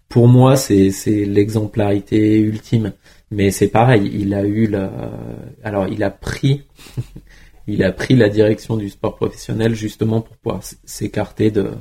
[0.08, 2.92] Pour moi, c'est, c'est l'exemplarité ultime.
[3.30, 5.10] Mais c'est pareil, il a eu la,
[5.64, 6.62] alors il a pris,
[7.66, 11.72] il a pris la direction du sport professionnel justement pour pouvoir s'écarter de,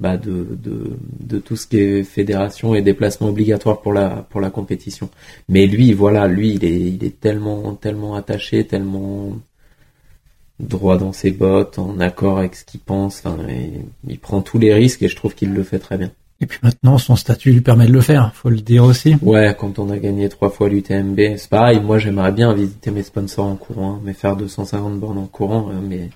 [0.00, 4.40] bah de, de, de, tout ce qui est fédération et déplacement obligatoire pour la, pour
[4.40, 5.08] la compétition.
[5.48, 9.36] Mais lui, voilà, lui, il est, il est tellement, tellement attaché, tellement
[10.60, 13.22] droit dans ses bottes, en accord avec ce qu'il pense.
[13.24, 13.38] Enfin,
[14.08, 16.10] il, prend tous les risques et je trouve qu'il le fait très bien.
[16.40, 19.16] Et puis maintenant, son statut lui permet de le faire, faut le dire aussi.
[19.22, 21.80] Ouais, quand on a gagné trois fois l'UTMB, c'est pareil.
[21.80, 25.70] Moi, j'aimerais bien visiter mes sponsors en courant, hein, mais faire 250 bornes en courant.
[25.70, 26.10] Hein, mais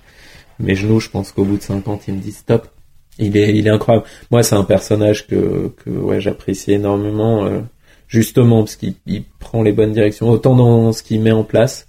[0.59, 2.69] mes genoux, je pense qu'au bout de 50, ils me disent stop.
[3.19, 4.05] Il est, il est incroyable.
[4.31, 7.59] Moi, c'est un personnage que, que ouais, j'apprécie énormément, euh,
[8.07, 8.95] justement parce qu'il
[9.39, 11.87] prend les bonnes directions, autant dans ce qu'il met en place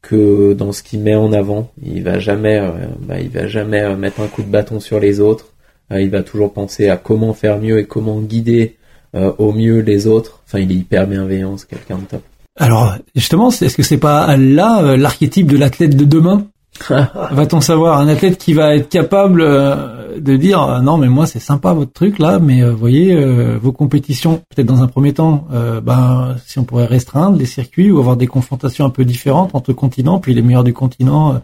[0.00, 1.70] que dans ce qu'il met en avant.
[1.82, 2.70] Il va jamais, euh,
[3.00, 5.52] bah, il va jamais euh, mettre un coup de bâton sur les autres.
[5.90, 8.76] il va toujours penser à comment faire mieux et comment guider
[9.14, 10.40] au mieux les autres.
[10.46, 12.22] Enfin, il est hyper bienveillant, c'est quelqu'un de top.
[12.58, 16.46] Alors, justement, est-ce que c'est pas là l'archétype de l'athlète de demain?
[17.30, 21.26] Va-t-on savoir un athlète qui va être capable euh, de dire euh, non mais moi
[21.26, 23.14] c'est sympa votre truc là mais euh, voyez
[23.56, 25.46] vos compétitions peut-être dans un premier temps
[25.82, 29.72] ben si on pourrait restreindre les circuits ou avoir des confrontations un peu différentes entre
[29.72, 31.40] continents puis les meilleurs du continent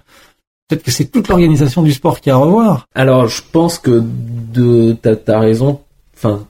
[0.69, 2.87] peut-être que c'est toute l'organisation du sport qui a à revoir.
[2.95, 4.03] Alors je pense que
[4.53, 5.81] de t'as as raison
[6.17, 6.47] enfin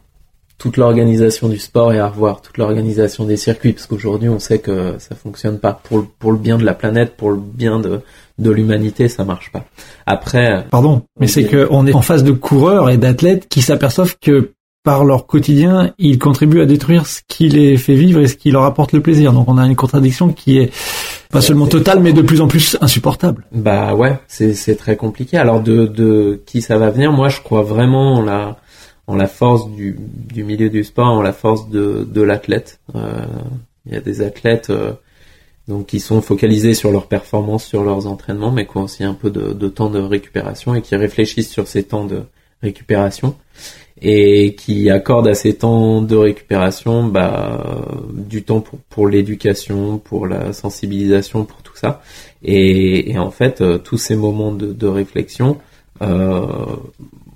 [0.58, 4.58] toute l'organisation du sport est à revoir, toute l'organisation des circuits, parce qu'aujourd'hui on sait
[4.58, 8.00] que ça fonctionne pas pour pour le bien de la planète, pour le bien de
[8.38, 9.64] de l'humanité, ça marche pas.
[10.06, 14.16] Après, pardon, mais c'est que on est en face de coureurs et d'athlètes qui s'aperçoivent
[14.20, 14.52] que
[14.84, 18.50] par leur quotidien, ils contribuent à détruire ce qui les fait vivre et ce qui
[18.50, 19.32] leur apporte le plaisir.
[19.32, 20.72] Donc on a une contradiction qui est
[21.30, 23.44] pas seulement totale, mais de plus en plus insupportable.
[23.52, 25.36] Bah ouais, c'est c'est très compliqué.
[25.36, 27.12] Alors de de qui ça va venir?
[27.12, 28.56] Moi, je crois vraiment en la
[29.08, 32.78] en la force du du milieu du sport, en la force de de l'athlète.
[32.94, 33.26] Euh,
[33.86, 34.92] il y a des athlètes euh,
[35.66, 39.14] donc qui sont focalisés sur leur performance, sur leurs entraînements, mais qui ont aussi un
[39.14, 42.22] peu de, temps de récupération et qui réfléchissent sur ces temps de
[42.62, 43.34] récupération
[44.00, 50.26] et qui accordent à ces temps de récupération bah, du temps pour, pour l'éducation, pour
[50.26, 52.02] la sensibilisation, pour tout ça.
[52.42, 55.58] Et, en fait, euh, tous ces moments de, réflexion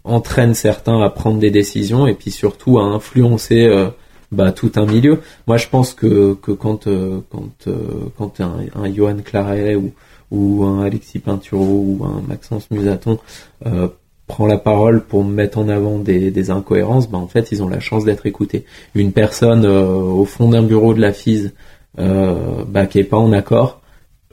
[0.05, 3.88] entraînent certains à prendre des décisions et puis surtout à influencer euh,
[4.33, 5.21] bah, tout un milieu.
[5.47, 9.93] Moi, je pense que, que quand euh, quand euh, quand un, un Johan Claret ou
[10.31, 13.19] ou un Alexis Pinturo ou un Maxence Musaton
[13.67, 13.88] euh,
[14.27, 17.69] prend la parole pour mettre en avant des, des incohérences, bah, en fait, ils ont
[17.69, 18.65] la chance d'être écoutés.
[18.95, 21.53] Une personne au fond d'un bureau de la FISE
[21.99, 23.82] bah, qui est pas en accord,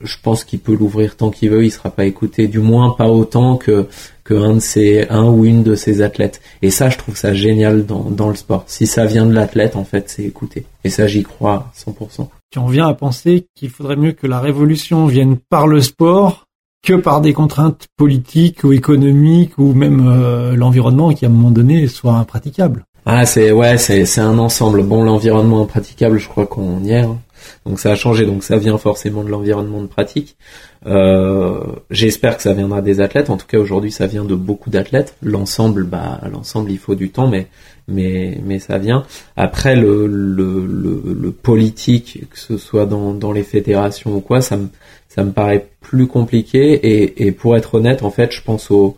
[0.02, 3.10] je pense qu'il peut l'ouvrir tant qu'il veut, il sera pas écouté, du moins pas
[3.10, 3.88] autant que
[4.24, 6.42] que un de ses un ou une de ses athlètes.
[6.62, 8.64] Et ça, je trouve ça génial dans dans le sport.
[8.68, 10.66] Si ça vient de l'athlète, en fait, c'est écouté.
[10.84, 12.28] Et ça, j'y crois 100%.
[12.52, 16.46] Tu en viens à penser qu'il faudrait mieux que la révolution vienne par le sport
[16.84, 21.52] que par des contraintes politiques ou économiques ou même euh, l'environnement qui à un moment
[21.52, 22.86] donné soit impraticable.
[23.06, 24.84] Ah c'est ouais c'est c'est un ensemble.
[24.84, 27.00] Bon l'environnement impraticable, je crois qu'on y est.
[27.00, 27.18] Hein.
[27.66, 30.38] Donc ça a changé, donc ça vient forcément de l'environnement de pratique.
[30.86, 31.60] Euh,
[31.92, 33.30] J'espère que ça viendra des athlètes.
[33.30, 35.16] En tout cas aujourd'hui ça vient de beaucoup d'athlètes.
[35.22, 37.48] L'ensemble, bah l'ensemble il faut du temps, mais
[37.88, 39.06] mais mais ça vient.
[39.36, 44.42] Après le le, le, le politique, que ce soit dans dans les fédérations ou quoi,
[44.42, 44.68] ça me
[45.08, 46.74] ça me paraît plus compliqué.
[46.74, 48.96] Et, et pour être honnête, en fait, je pense au,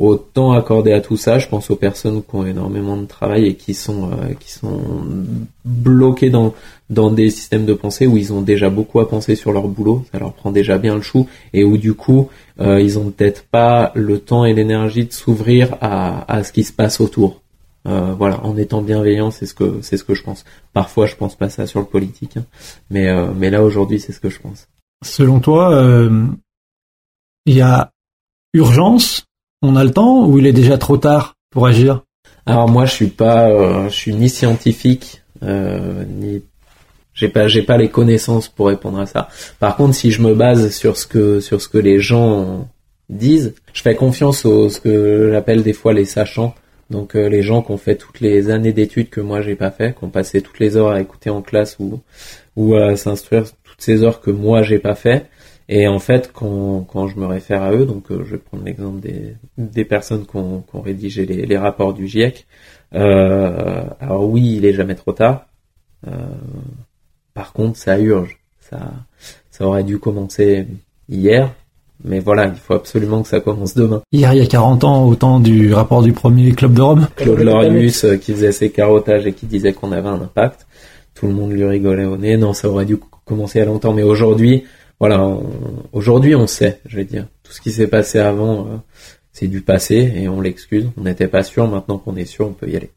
[0.00, 1.38] au temps accordé à tout ça.
[1.38, 4.80] Je pense aux personnes qui ont énormément de travail et qui sont euh, qui sont
[5.64, 6.54] bloquées dans
[6.88, 10.04] dans des systèmes de pensée où ils ont déjà beaucoup à penser sur leur boulot,
[10.10, 12.28] ça leur prend déjà bien le chou, et où du coup
[12.60, 16.64] euh, ils ont peut-être pas le temps et l'énergie de s'ouvrir à, à ce qui
[16.64, 17.40] se passe autour.
[17.86, 20.44] Euh, voilà, en étant bienveillant, c'est ce que c'est ce que je pense.
[20.72, 22.44] Parfois, je pense pas ça sur le politique, hein.
[22.90, 24.68] mais euh, mais là aujourd'hui, c'est ce que je pense.
[25.02, 26.26] Selon toi, euh,
[27.46, 27.90] il y a
[28.52, 29.24] urgence
[29.62, 32.02] On a le temps ou il est déjà trop tard pour agir?
[32.46, 36.42] Alors moi, je suis pas, euh, je suis ni scientifique euh, ni
[37.12, 39.28] j'ai pas j'ai pas les connaissances pour répondre à ça.
[39.58, 42.68] Par contre, si je me base sur ce que sur ce que les gens
[43.10, 46.54] disent, je fais confiance aux ce que j'appelle des fois les sachants.
[46.88, 49.96] Donc les gens qui ont fait toutes les années d'études que moi j'ai pas fait,
[49.96, 52.00] qui ont passé toutes les heures à écouter en classe ou
[52.56, 53.44] ou à s'instruire
[53.76, 55.26] ces heures que moi j'ai pas fait.
[55.72, 58.64] Et en fait, quand, quand je me réfère à eux, donc euh, je vais prendre
[58.64, 62.44] l'exemple des, des personnes qui ont, qui ont rédigé les, les, rapports du GIEC.
[62.96, 65.46] Euh, alors oui, il est jamais trop tard.
[66.08, 66.10] Euh,
[67.34, 68.40] par contre, ça urge.
[68.58, 68.80] Ça,
[69.52, 70.66] ça aurait dû commencer
[71.08, 71.52] hier.
[72.02, 74.02] Mais voilà, il faut absolument que ça commence demain.
[74.10, 77.06] Hier, il y a 40 ans, au temps du rapport du premier club de Rome.
[77.14, 80.66] Claude Lorius, euh, qui faisait ses carottages et qui disait qu'on avait un impact.
[81.14, 82.36] Tout le monde lui rigolait au nez.
[82.36, 84.64] Non, ça aurait dû commencé à longtemps, mais aujourd'hui,
[85.00, 85.26] voilà,
[85.92, 88.76] aujourd'hui on sait, je vais dire, tout ce qui s'est passé avant, euh,
[89.32, 90.90] c'est du passé et on l'excuse.
[90.98, 92.90] On n'était pas sûr, maintenant qu'on est sûr, on peut y aller.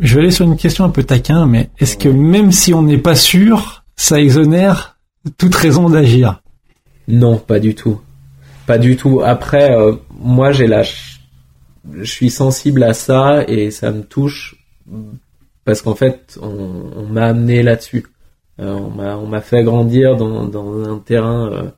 [0.00, 2.82] Je vais aller sur une question un peu taquin, mais est-ce que même si on
[2.82, 4.98] n'est pas sûr, ça exonère
[5.38, 6.42] toute raison d'agir?
[7.06, 8.00] Non, pas du tout,
[8.66, 9.20] pas du tout.
[9.22, 14.56] Après, euh, moi j'ai la, je suis sensible à ça et ça me touche
[15.64, 18.04] parce qu'en fait, on, on m'a amené là-dessus.
[18.60, 21.70] Euh, on m'a fait grandir dans, dans un terrain euh,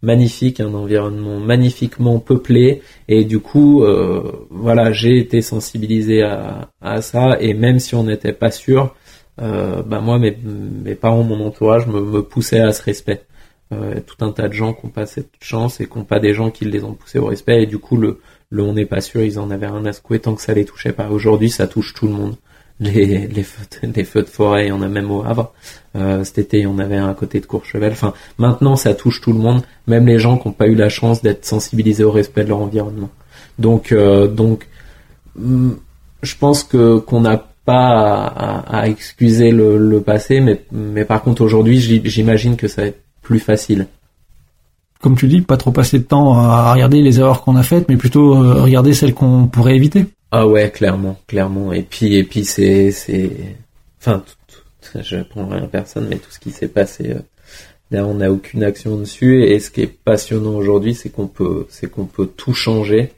[0.00, 7.02] magnifique, un environnement magnifiquement peuplé et du coup euh, voilà j'ai été sensibilisé à, à
[7.02, 8.94] ça et même si on n'était pas sûr,
[9.38, 10.36] bah moi mes,
[10.84, 13.22] mes parents, mon entourage me, me poussaient à ce respect.
[13.70, 16.32] tout un tas de gens qui n'ont pas cette chance et qui n'ont pas des
[16.34, 19.00] gens qui les ont poussés au respect et du coup le le on n'est pas
[19.00, 21.10] sûr ils en avaient rien à secouer tant que ça les touchait pas.
[21.10, 22.36] Aujourd'hui ça touche tout le monde
[22.80, 25.52] les, les, feux, les feux de forêt, il y en a même au Havre.
[25.96, 27.92] Euh, cet été, il y en avait un à côté de Courchevel.
[27.92, 30.88] Enfin, maintenant, ça touche tout le monde, même les gens qui n'ont pas eu la
[30.88, 33.10] chance d'être sensibilisés au respect de leur environnement.
[33.58, 34.68] Donc, euh, donc,
[35.36, 35.72] mm,
[36.22, 41.22] je pense que qu'on n'a pas à, à, excuser le, le, passé, mais, mais par
[41.22, 43.86] contre, aujourd'hui, j'imagine que ça va être plus facile.
[45.00, 47.88] Comme tu dis, pas trop passer de temps à regarder les erreurs qu'on a faites,
[47.88, 50.06] mais plutôt euh, regarder celles qu'on pourrait éviter.
[50.34, 51.74] Ah ouais, clairement, clairement.
[51.74, 53.30] Et puis, et puis c'est, c'est,
[54.00, 54.24] enfin,
[54.80, 57.20] tout, je prends rien à personne, mais tout ce qui s'est passé, euh,
[57.90, 59.44] là, on n'a aucune action dessus.
[59.44, 63.12] Et ce qui est passionnant aujourd'hui, c'est qu'on peut, c'est qu'on peut tout changer,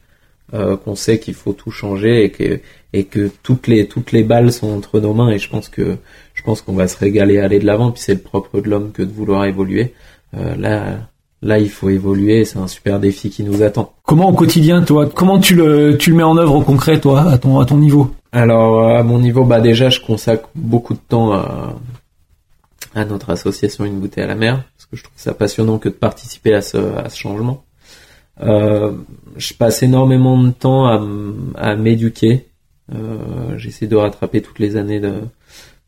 [0.55, 2.61] euh, qu'on sait qu'il faut tout changer et que,
[2.93, 5.31] et que toutes les, toutes les balles sont entre nos mains.
[5.31, 5.97] Et je pense que,
[6.35, 7.93] je pense qu'on va se régaler à aller de l'avant.
[7.93, 9.95] Puis c'est le propre de l'homme que de vouloir évoluer.
[10.37, 11.09] Euh, là,
[11.45, 13.93] là il faut évoluer, c'est un super défi qui nous attend.
[14.03, 17.21] Comment au quotidien toi, comment tu le tu le mets en œuvre au concret toi
[17.31, 18.11] à ton à ton niveau?
[18.33, 21.77] Alors à mon niveau bah déjà je consacre beaucoup de temps à,
[22.97, 25.89] à notre association Une bouteille à la mer parce que je trouve ça passionnant que
[25.89, 27.63] de participer à ce à ce changement.
[28.43, 28.91] Euh,
[29.37, 31.01] je passe énormément de temps à,
[31.57, 32.47] à m'éduquer.
[32.93, 35.21] Euh, J'essaie de rattraper toutes les années de,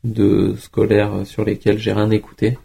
[0.05, 2.57] de scolaire sur lesquelles j'ai rien écouté.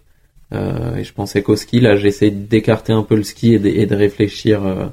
[0.52, 3.94] Euh, et je pensais qu'au ski, là, j'essaie d'écarter un peu le ski et de,
[3.94, 4.86] réfléchir euh,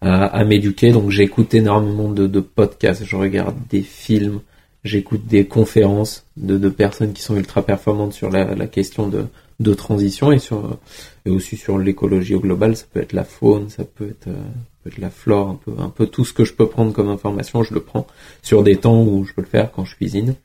[0.00, 0.90] à, m'éduquer.
[0.90, 4.40] Donc j'écoute énormément de, podcasts, je regarde des films,
[4.84, 9.26] j'écoute des conférences de, personnes qui sont ultra performantes sur la, question de,
[9.60, 10.78] de transition et sur
[11.26, 12.76] et aussi sur l'écologie au global.
[12.76, 16.06] Ça peut être la faune, ça peut être, euh, la flore, un peu un peu
[16.06, 18.06] tout ce que je peux prendre comme information, je le prends
[18.42, 20.36] sur des temps où je peux le faire quand je cuisine.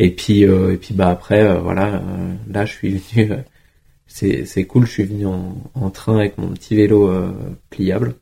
[0.00, 2.02] Et puis euh, et puis bah après voilà,
[2.50, 3.30] là je suis venu
[4.14, 4.86] c'est c'est cool.
[4.86, 7.32] Je suis venu en, en train avec mon petit vélo euh,
[7.68, 8.14] pliable.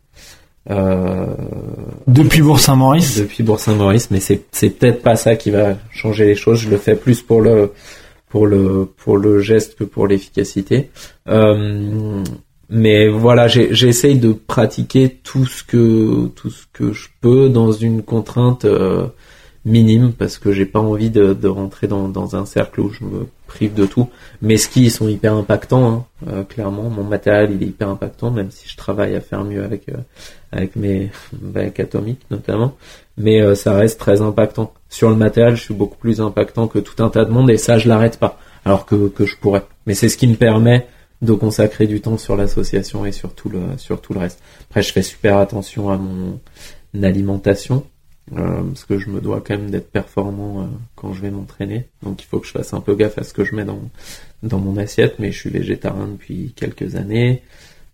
[0.70, 1.26] Euh,
[2.06, 3.18] Depuis Bourg-Saint-Maurice.
[3.18, 6.60] depuis Bourg-Saint-Maurice, mais c'est c'est peut-être pas ça qui va changer les choses.
[6.60, 7.72] Je le fais plus pour le
[8.30, 10.88] pour le pour le geste que pour l'efficacité.
[11.28, 12.24] Euh,
[12.70, 18.02] mais voilà, j'essaye de pratiquer tout ce que tout ce que je peux dans une
[18.02, 19.08] contrainte euh,
[19.64, 23.04] minime parce que j'ai pas envie de, de rentrer dans, dans un cercle où je
[23.04, 24.08] me prive de tout.
[24.40, 26.90] Mes skis sont hyper impactants, hein, euh, clairement.
[26.90, 29.98] Mon matériel il est hyper impactant, même si je travaille à faire mieux avec euh,
[30.50, 31.10] avec mes
[31.54, 32.74] avec Atomic notamment.
[33.16, 34.72] Mais euh, ça reste très impactant.
[34.88, 37.58] Sur le matériel, je suis beaucoup plus impactant que tout un tas de monde et
[37.58, 38.38] ça je l'arrête pas.
[38.64, 39.62] Alors que que je pourrais.
[39.86, 40.86] Mais c'est ce qui me permet
[41.20, 44.40] de consacrer du temps sur l'association et sur tout le sur tout le reste.
[44.70, 46.40] Après, je fais super attention à mon
[47.00, 47.84] alimentation
[48.36, 51.88] euh, parce que je me dois quand même d'être performant euh, quand je vais m'entraîner.
[52.02, 53.80] Donc il faut que je fasse un peu gaffe à ce que je mets dans
[54.42, 55.18] dans mon assiette.
[55.18, 57.42] Mais je suis végétarien depuis quelques années.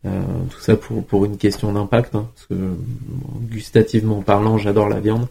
[0.06, 2.76] Euh, tout ça pour pour une question d'impact, hein, parce que
[3.50, 5.28] gustativement parlant, j'adore la viande.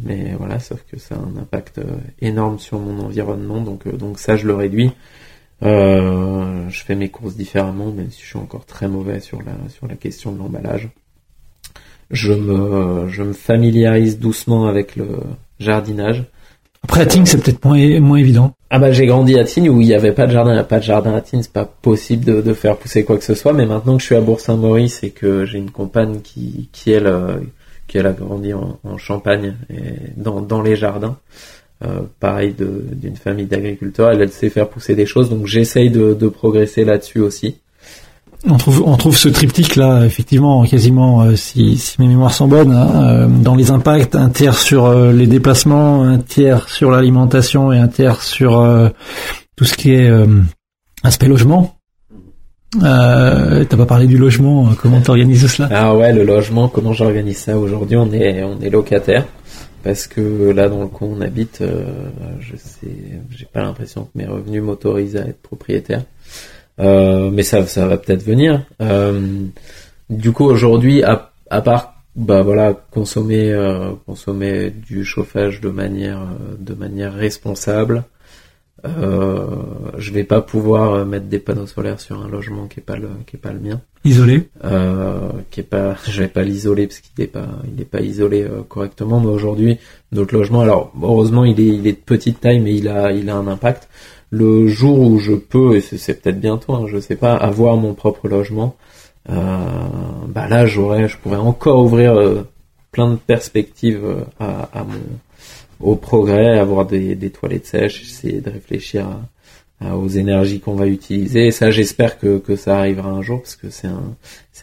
[0.00, 3.92] Mais voilà, sauf que ça a un impact euh, énorme sur mon environnement, donc euh,
[3.92, 4.92] donc ça je le réduis.
[5.62, 9.86] Je fais mes courses différemment, même si je suis encore très mauvais sur la sur
[9.86, 10.90] la question de l'emballage.
[12.10, 15.06] Je me je me familiarise doucement avec le
[15.58, 16.24] jardinage.
[16.82, 18.52] Après, à Tignes, c'est peut-être moins, moins évident.
[18.68, 20.60] Ah bah j'ai grandi à Tignes où il n'y avait pas de jardin, il n'y
[20.60, 23.24] a pas de jardin à Tignes, c'est pas possible de, de faire pousser quoi que
[23.24, 23.54] ce soit.
[23.54, 27.06] Mais maintenant que je suis à Bourg-Saint-Maurice et que j'ai une compagne qui qui elle
[27.06, 27.36] euh,
[27.86, 31.16] qui elle a grandi en, en Champagne et dans dans les jardins,
[31.84, 35.88] euh, pareil de- d'une famille d'agriculteurs, elle, elle sait faire pousser des choses, donc j'essaye
[35.90, 37.56] de, de progresser là-dessus aussi.
[38.46, 42.46] On trouve, on trouve ce triptyque là, effectivement, quasiment, euh, si, si mes mémoires sont
[42.46, 46.90] bonnes, hein, euh, dans les impacts, un tiers sur euh, les déplacements, un tiers sur
[46.90, 48.62] l'alimentation et un tiers sur
[49.56, 50.10] tout ce qui est
[51.02, 51.76] aspect logement.
[52.82, 55.68] Euh, T'as pas parlé du logement, comment t'organises cela?
[55.72, 57.56] Ah ouais, le logement, comment j'organise ça?
[57.56, 59.24] Aujourd'hui On est on est locataire
[59.82, 61.62] parce que là dans le coin on habite,
[62.40, 62.88] je sais,
[63.30, 66.02] j'ai pas l'impression que mes revenus m'autorisent à être propriétaire.
[66.80, 68.64] Euh, mais ça ça va peut-être venir.
[68.80, 69.46] Euh,
[70.10, 76.20] du coup aujourd'hui, à, à part bah voilà consommer euh, consommer du chauffage de manière
[76.20, 78.04] euh, de manière responsable.
[78.84, 79.46] Euh,
[79.96, 83.08] je vais pas pouvoir mettre des panneaux solaires sur un logement qui est pas le
[83.26, 87.00] qui est pas le mien Isolé euh, qui est pas, je vais pas l'isoler parce
[87.00, 89.18] qu'il est pas, il est pas isolé correctement.
[89.20, 89.78] Mais aujourd'hui,
[90.12, 93.30] notre logement, alors heureusement, il est, il est de petite taille, mais il a, il
[93.30, 93.88] a un impact.
[94.36, 97.94] Le jour où je peux, et c'est peut-être bientôt, hein, je sais pas, avoir mon
[97.94, 98.74] propre logement,
[99.30, 99.34] euh,
[100.26, 102.42] bah là, j'aurais, je pourrais encore ouvrir euh,
[102.90, 104.84] plein de perspectives euh, à,
[105.78, 109.06] au progrès, avoir des, toilettes sèches, essayer de réfléchir
[109.80, 111.52] aux énergies qu'on va utiliser.
[111.52, 113.86] Ça, j'espère que, ça arrivera un jour, parce que c'est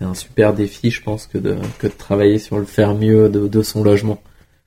[0.04, 3.62] un, super défi, je pense, que de, que de travailler sur le faire mieux de
[3.62, 4.22] son logement.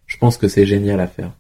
[0.07, 1.33] Je pense que c'est génial à faire.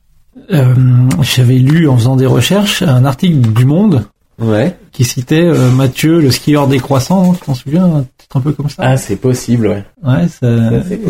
[0.52, 0.74] Euh,
[1.22, 4.04] J'avais lu en faisant des recherches un article du Monde
[4.42, 4.76] Ouais.
[4.90, 8.04] qui citait euh, Mathieu, le skieur décroissant, hein, tu t'en souviens, un
[8.36, 9.84] un peu comme ça Ah, c'est possible, ouais.
[10.04, 10.48] Ouais, ça,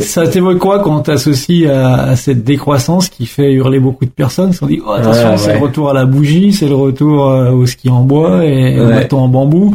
[0.03, 4.51] Ça, t'évoque quoi quand t'associes à, à cette décroissance qui fait hurler beaucoup de personnes
[4.51, 5.59] Ils se dit, oh, attention, Ouais, c'est ouais.
[5.59, 8.89] le retour à la bougie, c'est le retour euh, au ski en bois et au
[8.89, 9.75] bâton en bambou.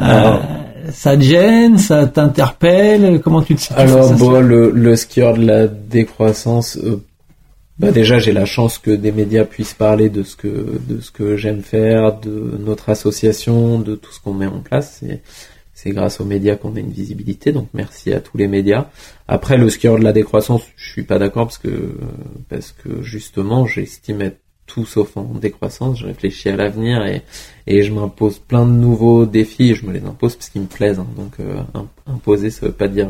[0.00, 0.38] Euh,
[0.90, 5.46] ça te gêne, ça t'interpelle Comment tu te situes Alors, bon, le, le skieur de
[5.46, 7.00] la décroissance, euh,
[7.78, 10.48] bah déjà, j'ai la chance que des médias puissent parler de ce que,
[10.88, 14.98] de ce que j'aime faire, de notre association, de tout ce qu'on met en place.
[15.00, 15.22] C'est,
[15.74, 18.88] c'est grâce aux médias qu'on a une visibilité, donc merci à tous les médias.
[19.28, 21.96] Après, le skieur de la décroissance, je suis pas d'accord parce que,
[22.48, 26.00] parce que justement, j'estime être tout sauf en décroissance.
[26.00, 27.22] Je réfléchis à l'avenir et,
[27.68, 30.66] et je m'impose plein de nouveaux défis et je me les impose parce qu'ils me
[30.66, 30.98] plaisent.
[30.98, 31.06] hein.
[31.16, 33.08] Donc, euh, im- imposer, ça veut pas dire,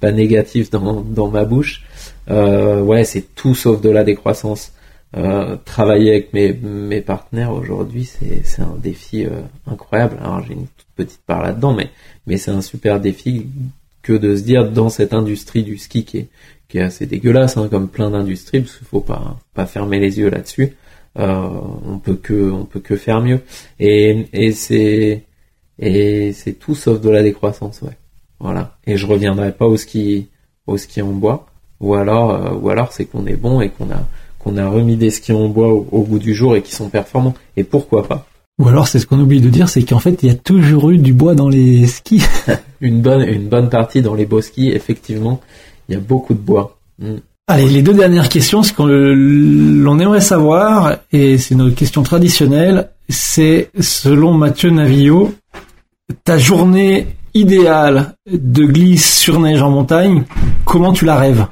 [0.00, 1.82] pas négatif dans, dans ma bouche.
[2.30, 4.72] Euh, ouais, c'est tout sauf de la décroissance.
[5.16, 10.16] Euh, travailler avec mes, mes partenaires aujourd'hui, c'est, un défi euh, incroyable.
[10.20, 11.90] Alors j'ai une toute petite part là-dedans, mais,
[12.26, 13.46] mais c'est un super défi
[14.02, 16.28] que de se dire dans cette industrie du ski qui est,
[16.68, 20.18] qui est assez dégueulasse, hein, comme plein d'industries, parce qu'il faut pas, pas fermer les
[20.18, 20.76] yeux là-dessus.
[21.18, 21.48] Euh,
[21.84, 23.40] on peut que, on peut que faire mieux.
[23.80, 25.24] Et, et c'est,
[25.78, 27.96] et c'est tout sauf de la décroissance, ouais.
[28.40, 28.76] Voilà.
[28.86, 30.28] Et je reviendrai pas au ski,
[30.66, 31.46] au ski en bois.
[31.80, 34.06] Ou alors, euh, ou alors c'est qu'on est bon et qu'on a,
[34.38, 36.88] qu'on a remis des skis en bois au, au bout du jour et qui sont
[36.88, 37.34] performants.
[37.56, 38.26] Et pourquoi pas?
[38.60, 40.90] Ou alors, c'est ce qu'on oublie de dire, c'est qu'en fait, il y a toujours
[40.90, 42.22] eu du bois dans les skis.
[42.82, 45.40] Une bonne, une bonne partie dans les beaux skis, effectivement,
[45.88, 46.78] il y a beaucoup de bois.
[46.98, 47.16] Mm.
[47.46, 52.90] Allez, les deux dernières questions, ce qu'on l'on aimerait savoir, et c'est notre question traditionnelle,
[53.08, 55.34] c'est selon Mathieu Navillot,
[56.22, 60.24] ta journée idéale de glisse sur neige en montagne,
[60.64, 61.46] comment tu la rêves?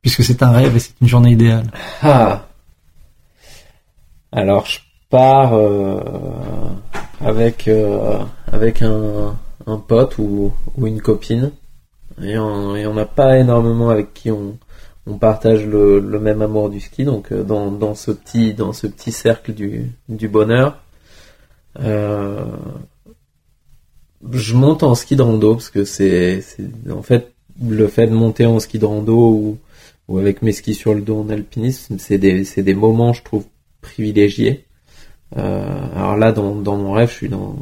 [0.00, 1.66] Puisque c'est un rêve et c'est une journée idéale.
[2.02, 2.46] Ah.
[4.32, 6.00] Alors je pars euh,
[7.20, 8.18] avec euh,
[8.50, 11.52] avec un, un pote ou, une copine
[12.22, 14.58] et on n'a pas énormément avec qui on,
[15.06, 18.72] on partage le, le, même amour du ski donc euh, dans, dans ce petit dans
[18.72, 20.78] ce petit cercle du, du bonheur
[21.80, 22.44] euh,
[24.30, 26.42] je monte en ski de rando parce que c'est
[26.90, 29.58] en fait le fait de monter en ski de rando
[30.08, 33.44] ou, avec mes skis sur le dos en alpinisme, c'est des, des moments, je trouve,
[33.80, 34.66] privilégiés.
[35.38, 37.56] Euh, alors là, dans, dans mon rêve, je suis dans,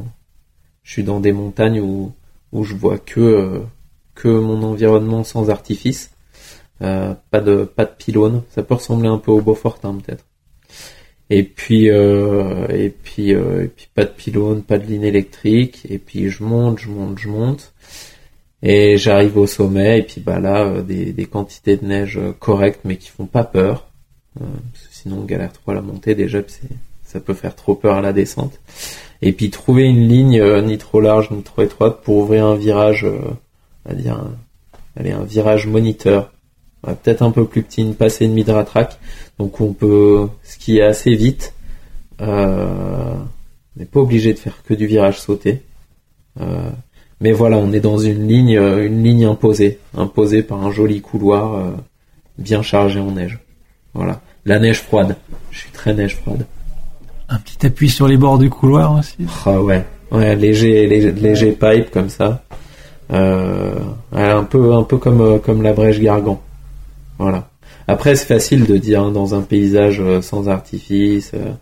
[0.82, 2.12] je suis dans des montagnes où,
[2.52, 3.60] où je vois que, euh,
[4.14, 6.10] que mon environnement sans artifice.
[6.82, 8.42] Euh, pas de, pas de pylône.
[8.50, 10.24] Ça peut ressembler un peu au Beaufortin, peut-être.
[11.30, 15.86] Et puis, euh, et puis, euh, et puis pas de pylône, pas de ligne électrique.
[15.88, 17.72] Et puis je monte, je monte, je monte.
[18.62, 20.00] Et j'arrive au sommet.
[20.00, 23.44] Et puis bah là, euh, des, des quantités de neige correctes, mais qui font pas
[23.44, 23.86] peur.
[24.90, 26.40] sinon, on galère trop à la montée déjà.
[27.04, 28.60] Ça peut faire trop peur à la descente.
[29.22, 33.06] Et puis trouver une ligne ni trop large ni trop étroite pour ouvrir un virage,
[33.84, 34.24] va dire,
[34.96, 36.32] allez, un virage moniteur
[36.82, 38.98] peut-être un peu plus petit, une passée et demie de ratrac,
[39.38, 41.54] donc on peut skier assez vite.
[42.20, 43.14] Euh,
[43.76, 45.62] on n'est pas obligé de faire que du virage sauté.
[46.40, 46.70] Euh,
[47.20, 51.00] mais voilà, on est dans une ligne, euh, une ligne imposée, imposée par un joli
[51.00, 51.70] couloir euh,
[52.38, 53.38] bien chargé en neige.
[53.92, 55.16] Voilà, la neige froide.
[55.50, 56.46] Je suis très neige froide.
[57.28, 59.16] Un petit appui sur les bords du couloir aussi.
[59.44, 62.42] Ah ouais, ouais, léger, léger, léger pipe comme ça.
[63.12, 63.74] Euh,
[64.12, 66.40] un peu, un peu comme comme la brèche Gargan.
[67.20, 67.50] Voilà.
[67.86, 71.52] Après, c'est facile de dire hein, dans un paysage euh, sans artifice, euh,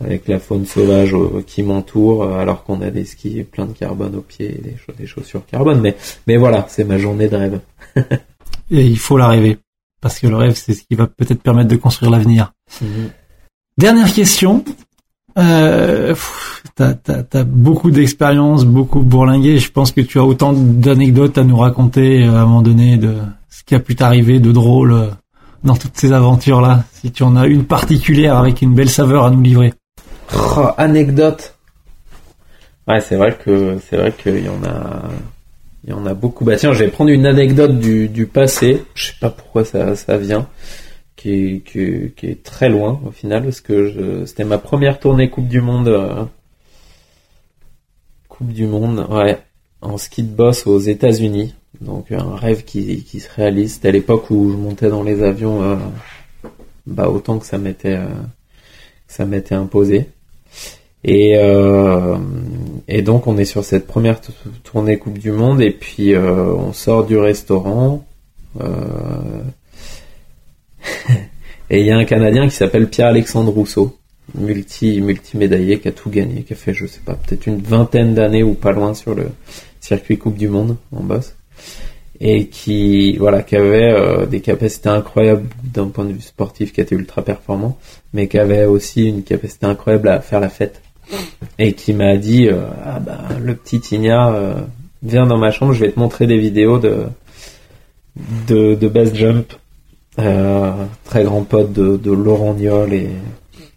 [0.00, 4.14] avec la faune sauvage euh, qui m'entoure, alors qu'on a des skis plein de carbone
[4.14, 5.80] aux pieds et des, chaussures carbone.
[5.80, 5.96] Mais,
[6.28, 7.60] mais voilà, c'est ma journée de rêve.
[8.70, 9.58] et il faut la rêver.
[10.00, 12.52] Parce que le rêve, c'est ce qui va peut-être permettre de construire l'avenir.
[12.80, 13.10] Mhm.
[13.76, 14.64] Dernière question.
[15.38, 16.14] Euh,
[16.76, 16.94] t'as,
[17.32, 19.58] as, beaucoup d'expérience, beaucoup bourlingué.
[19.58, 23.16] Je pense que tu as autant d'anecdotes à nous raconter à un moment donné de
[23.60, 25.06] ce qui a pu t'arriver de drôle euh,
[25.64, 29.30] dans toutes ces aventures-là Si tu en as une particulière avec une belle saveur à
[29.30, 29.74] nous livrer.
[30.34, 31.54] Oh, anecdote.
[32.88, 35.02] Ouais, c'est vrai que c'est vrai qu'il y en a,
[35.84, 36.46] il y en a beaucoup.
[36.46, 38.82] Bah tiens, je vais prendre une anecdote du, du passé.
[38.94, 40.48] Je sais pas pourquoi ça, ça vient,
[41.14, 45.28] qui est, qui, qui est très loin au final, parce que c'était ma première tournée
[45.28, 45.88] Coupe du Monde.
[45.88, 46.24] Euh,
[48.28, 49.38] coupe du Monde, ouais,
[49.82, 51.54] en ski de boss aux États-Unis.
[51.80, 53.74] Donc un rêve qui, qui se réalise.
[53.74, 55.76] C'était à l'époque où je montais dans les avions, euh,
[56.86, 58.06] bah autant que ça m'était euh,
[59.08, 60.06] ça m'était imposé.
[61.04, 62.18] Et euh,
[62.88, 64.20] et donc on est sur cette première
[64.64, 68.04] tournée Coupe du Monde et puis on sort du restaurant.
[71.70, 73.96] et il y a un Canadien qui s'appelle Pierre-Alexandre Rousseau,
[74.34, 77.62] multi multi médaillé, qui a tout gagné, qui a fait je sais pas peut-être une
[77.62, 79.28] vingtaine d'années ou pas loin sur le
[79.80, 81.36] circuit Coupe du Monde en boss
[82.20, 86.80] et qui voilà qui avait euh, des capacités incroyables d'un point de vue sportif qui
[86.80, 87.78] était ultra performant
[88.12, 90.82] mais qui avait aussi une capacité incroyable à faire la fête.
[91.58, 94.54] Et qui m'a dit euh, ah bah le petit Tigna euh,
[95.02, 97.04] viens dans ma chambre je vais te montrer des vidéos de
[98.46, 99.52] de, de best jump
[100.16, 103.08] très grand pote de, Laurent Niol et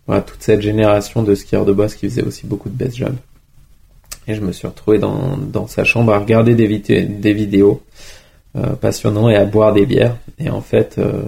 [0.05, 3.17] voilà toute cette génération de skieurs de boss qui faisaient aussi beaucoup de best jump
[4.27, 7.81] et je me suis retrouvé dans, dans sa chambre à regarder des, vidéos
[8.55, 10.17] euh, passionnants et à boire des bières.
[10.39, 11.23] Et en fait, euh,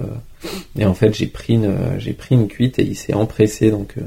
[0.78, 1.74] et en fait, j'ai pris une,
[2.18, 4.02] pris une cuite et il s'est empressé donc euh,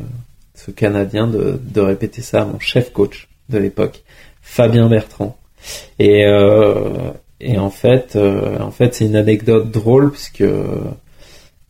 [0.54, 4.02] ce Canadien de, de répéter ça à mon chef coach de l'époque,
[4.42, 5.36] Fabien Bertrand.
[5.98, 6.24] Et
[7.40, 10.44] et en fait, en fait, c'est une anecdote drôle puisque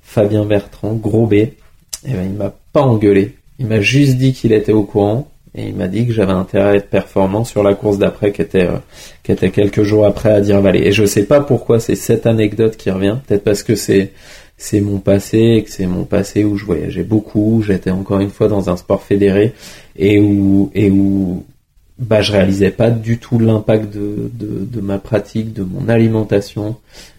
[0.03, 1.53] Fabien Bertrand, gros B, eh
[2.05, 3.35] ben, il m'a pas engueulé.
[3.59, 6.68] Il m'a juste dit qu'il était au courant et il m'a dit que j'avais intérêt
[6.70, 8.78] à être performant sur la course d'après qui était euh,
[9.22, 10.86] qui était quelques jours après à dire Valley.
[10.86, 14.12] Et je sais pas pourquoi c'est cette anecdote qui revient, peut-être parce que c'est
[14.56, 18.48] c'est mon passé que c'est mon passé où je voyageais beaucoup, j'étais encore une fois
[18.48, 19.52] dans un sport fédéré
[19.96, 21.44] et où et où
[21.99, 26.76] bah je réalisais pas du tout l'impact de, de, de ma pratique, de mon alimentation,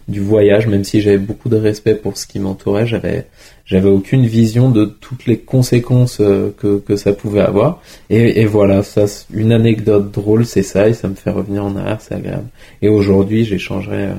[0.08, 3.26] du voyage, même si j'avais beaucoup de respect pour ce qui m'entourait, j'avais
[3.66, 7.80] j'avais aucune vision de toutes les conséquences euh, que, que ça pouvait avoir.
[8.08, 11.76] Et, et voilà, ça, une anecdote drôle, c'est ça, et ça me fait revenir en
[11.76, 12.48] arrière, c'est agréable.
[12.82, 14.14] Et aujourd'hui, j'échangerai euh,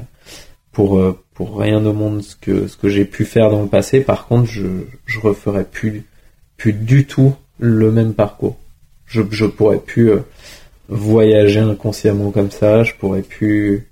[0.71, 3.67] pour euh, pour rien au monde ce que ce que j'ai pu faire dans le
[3.67, 4.01] passé.
[4.01, 4.67] Par contre, je
[5.05, 6.05] je referai plus
[6.55, 8.57] plus du tout le même parcours.
[9.11, 10.11] Je je pourrais plus
[10.89, 13.87] voyager inconsciemment comme ça, je pourrais plus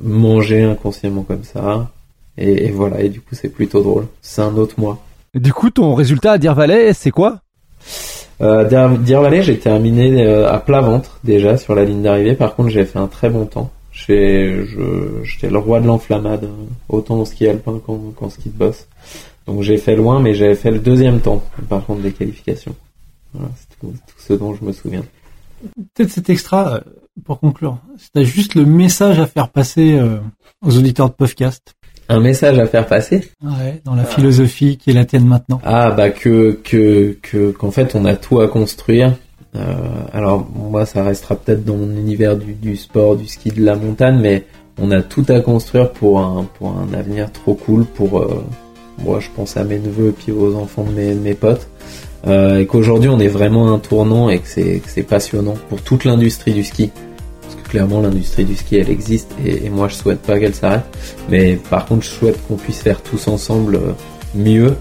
[0.00, 1.90] manger inconsciemment comme ça.
[2.36, 4.06] Et, et voilà, et du coup c'est plutôt drôle.
[4.20, 4.98] C'est un autre moi.
[5.34, 7.40] Du coup, ton résultat à Deer Valley, c'est quoi?
[8.40, 8.64] Euh,
[8.96, 12.34] Deer Valley, j'ai terminé euh, à plat ventre déjà sur la ligne d'arrivée.
[12.34, 13.70] Par contre, j'ai fait un très bon temps.
[13.92, 14.64] J'étais
[15.50, 18.86] le roi de l'enflammade, euh, autant en ski alpin qu'en ski de boss.
[19.46, 22.74] Donc j'ai fait loin, mais j'avais fait le deuxième temps, par contre, des qualifications.
[23.34, 25.04] Voilà, c'est tout, tout, ce dont je me souviens.
[25.94, 26.80] Peut-être cet extra, euh,
[27.24, 27.78] pour conclure,
[28.14, 29.98] c'est juste le message à faire passer
[30.62, 31.76] aux auditeurs de podcast
[32.08, 35.60] un message à faire passer Ouais, dans la philosophie qui est la tienne maintenant.
[35.64, 39.14] Ah bah que que que qu'en fait on a tout à construire.
[39.54, 39.74] Euh,
[40.12, 43.74] alors moi ça restera peut-être dans mon univers du, du sport, du ski, de la
[43.74, 44.44] montagne, mais
[44.78, 48.44] on a tout à construire pour un pour un avenir trop cool pour euh,
[49.02, 51.68] moi je pense à mes neveux et puis aux enfants de mes, mes potes.
[52.26, 56.52] Euh, et qu'aujourd'hui on est vraiment un tournant et que c'est passionnant pour toute l'industrie
[56.52, 56.90] du ski.
[57.68, 60.84] Clairement l'industrie du ski elle existe et, moi je souhaite pas qu'elle s'arrête.
[61.28, 63.92] Mais par contre je souhaite qu'on puisse faire tous ensemble euh,
[64.34, 64.76] mieux.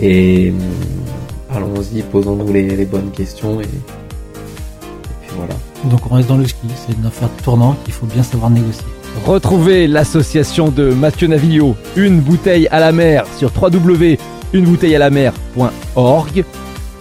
[0.00, 5.54] Et euh, allons-y posons-nous les, bonnes questions et, puis voilà.
[5.84, 6.68] Donc on reste dans le ski.
[6.86, 8.84] C'est une affaire tournante qu'il faut bien savoir négocier.
[9.26, 16.44] Retrouvez l'association de Mathieu Navillot, Une bouteille à la mer sur www.unebouteillealamer.org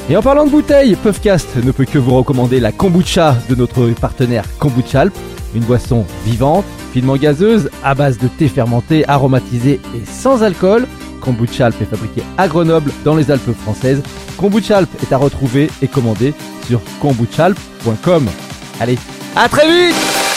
[0.09, 3.87] et en parlant de bouteilles, Puffcast ne peut que vous recommander la kombucha de notre
[3.89, 5.13] partenaire Kombuchalp,
[5.53, 10.87] une boisson vivante, finement gazeuse, à base de thé fermenté, aromatisé et sans alcool.
[11.21, 14.01] Kombuchalp est fabriqué à Grenoble, dans les Alpes françaises.
[14.37, 16.33] Kombuchalp est à retrouver et commander
[16.65, 18.25] sur kombuchalp.com.
[18.79, 18.97] Allez,
[19.35, 20.28] à très vite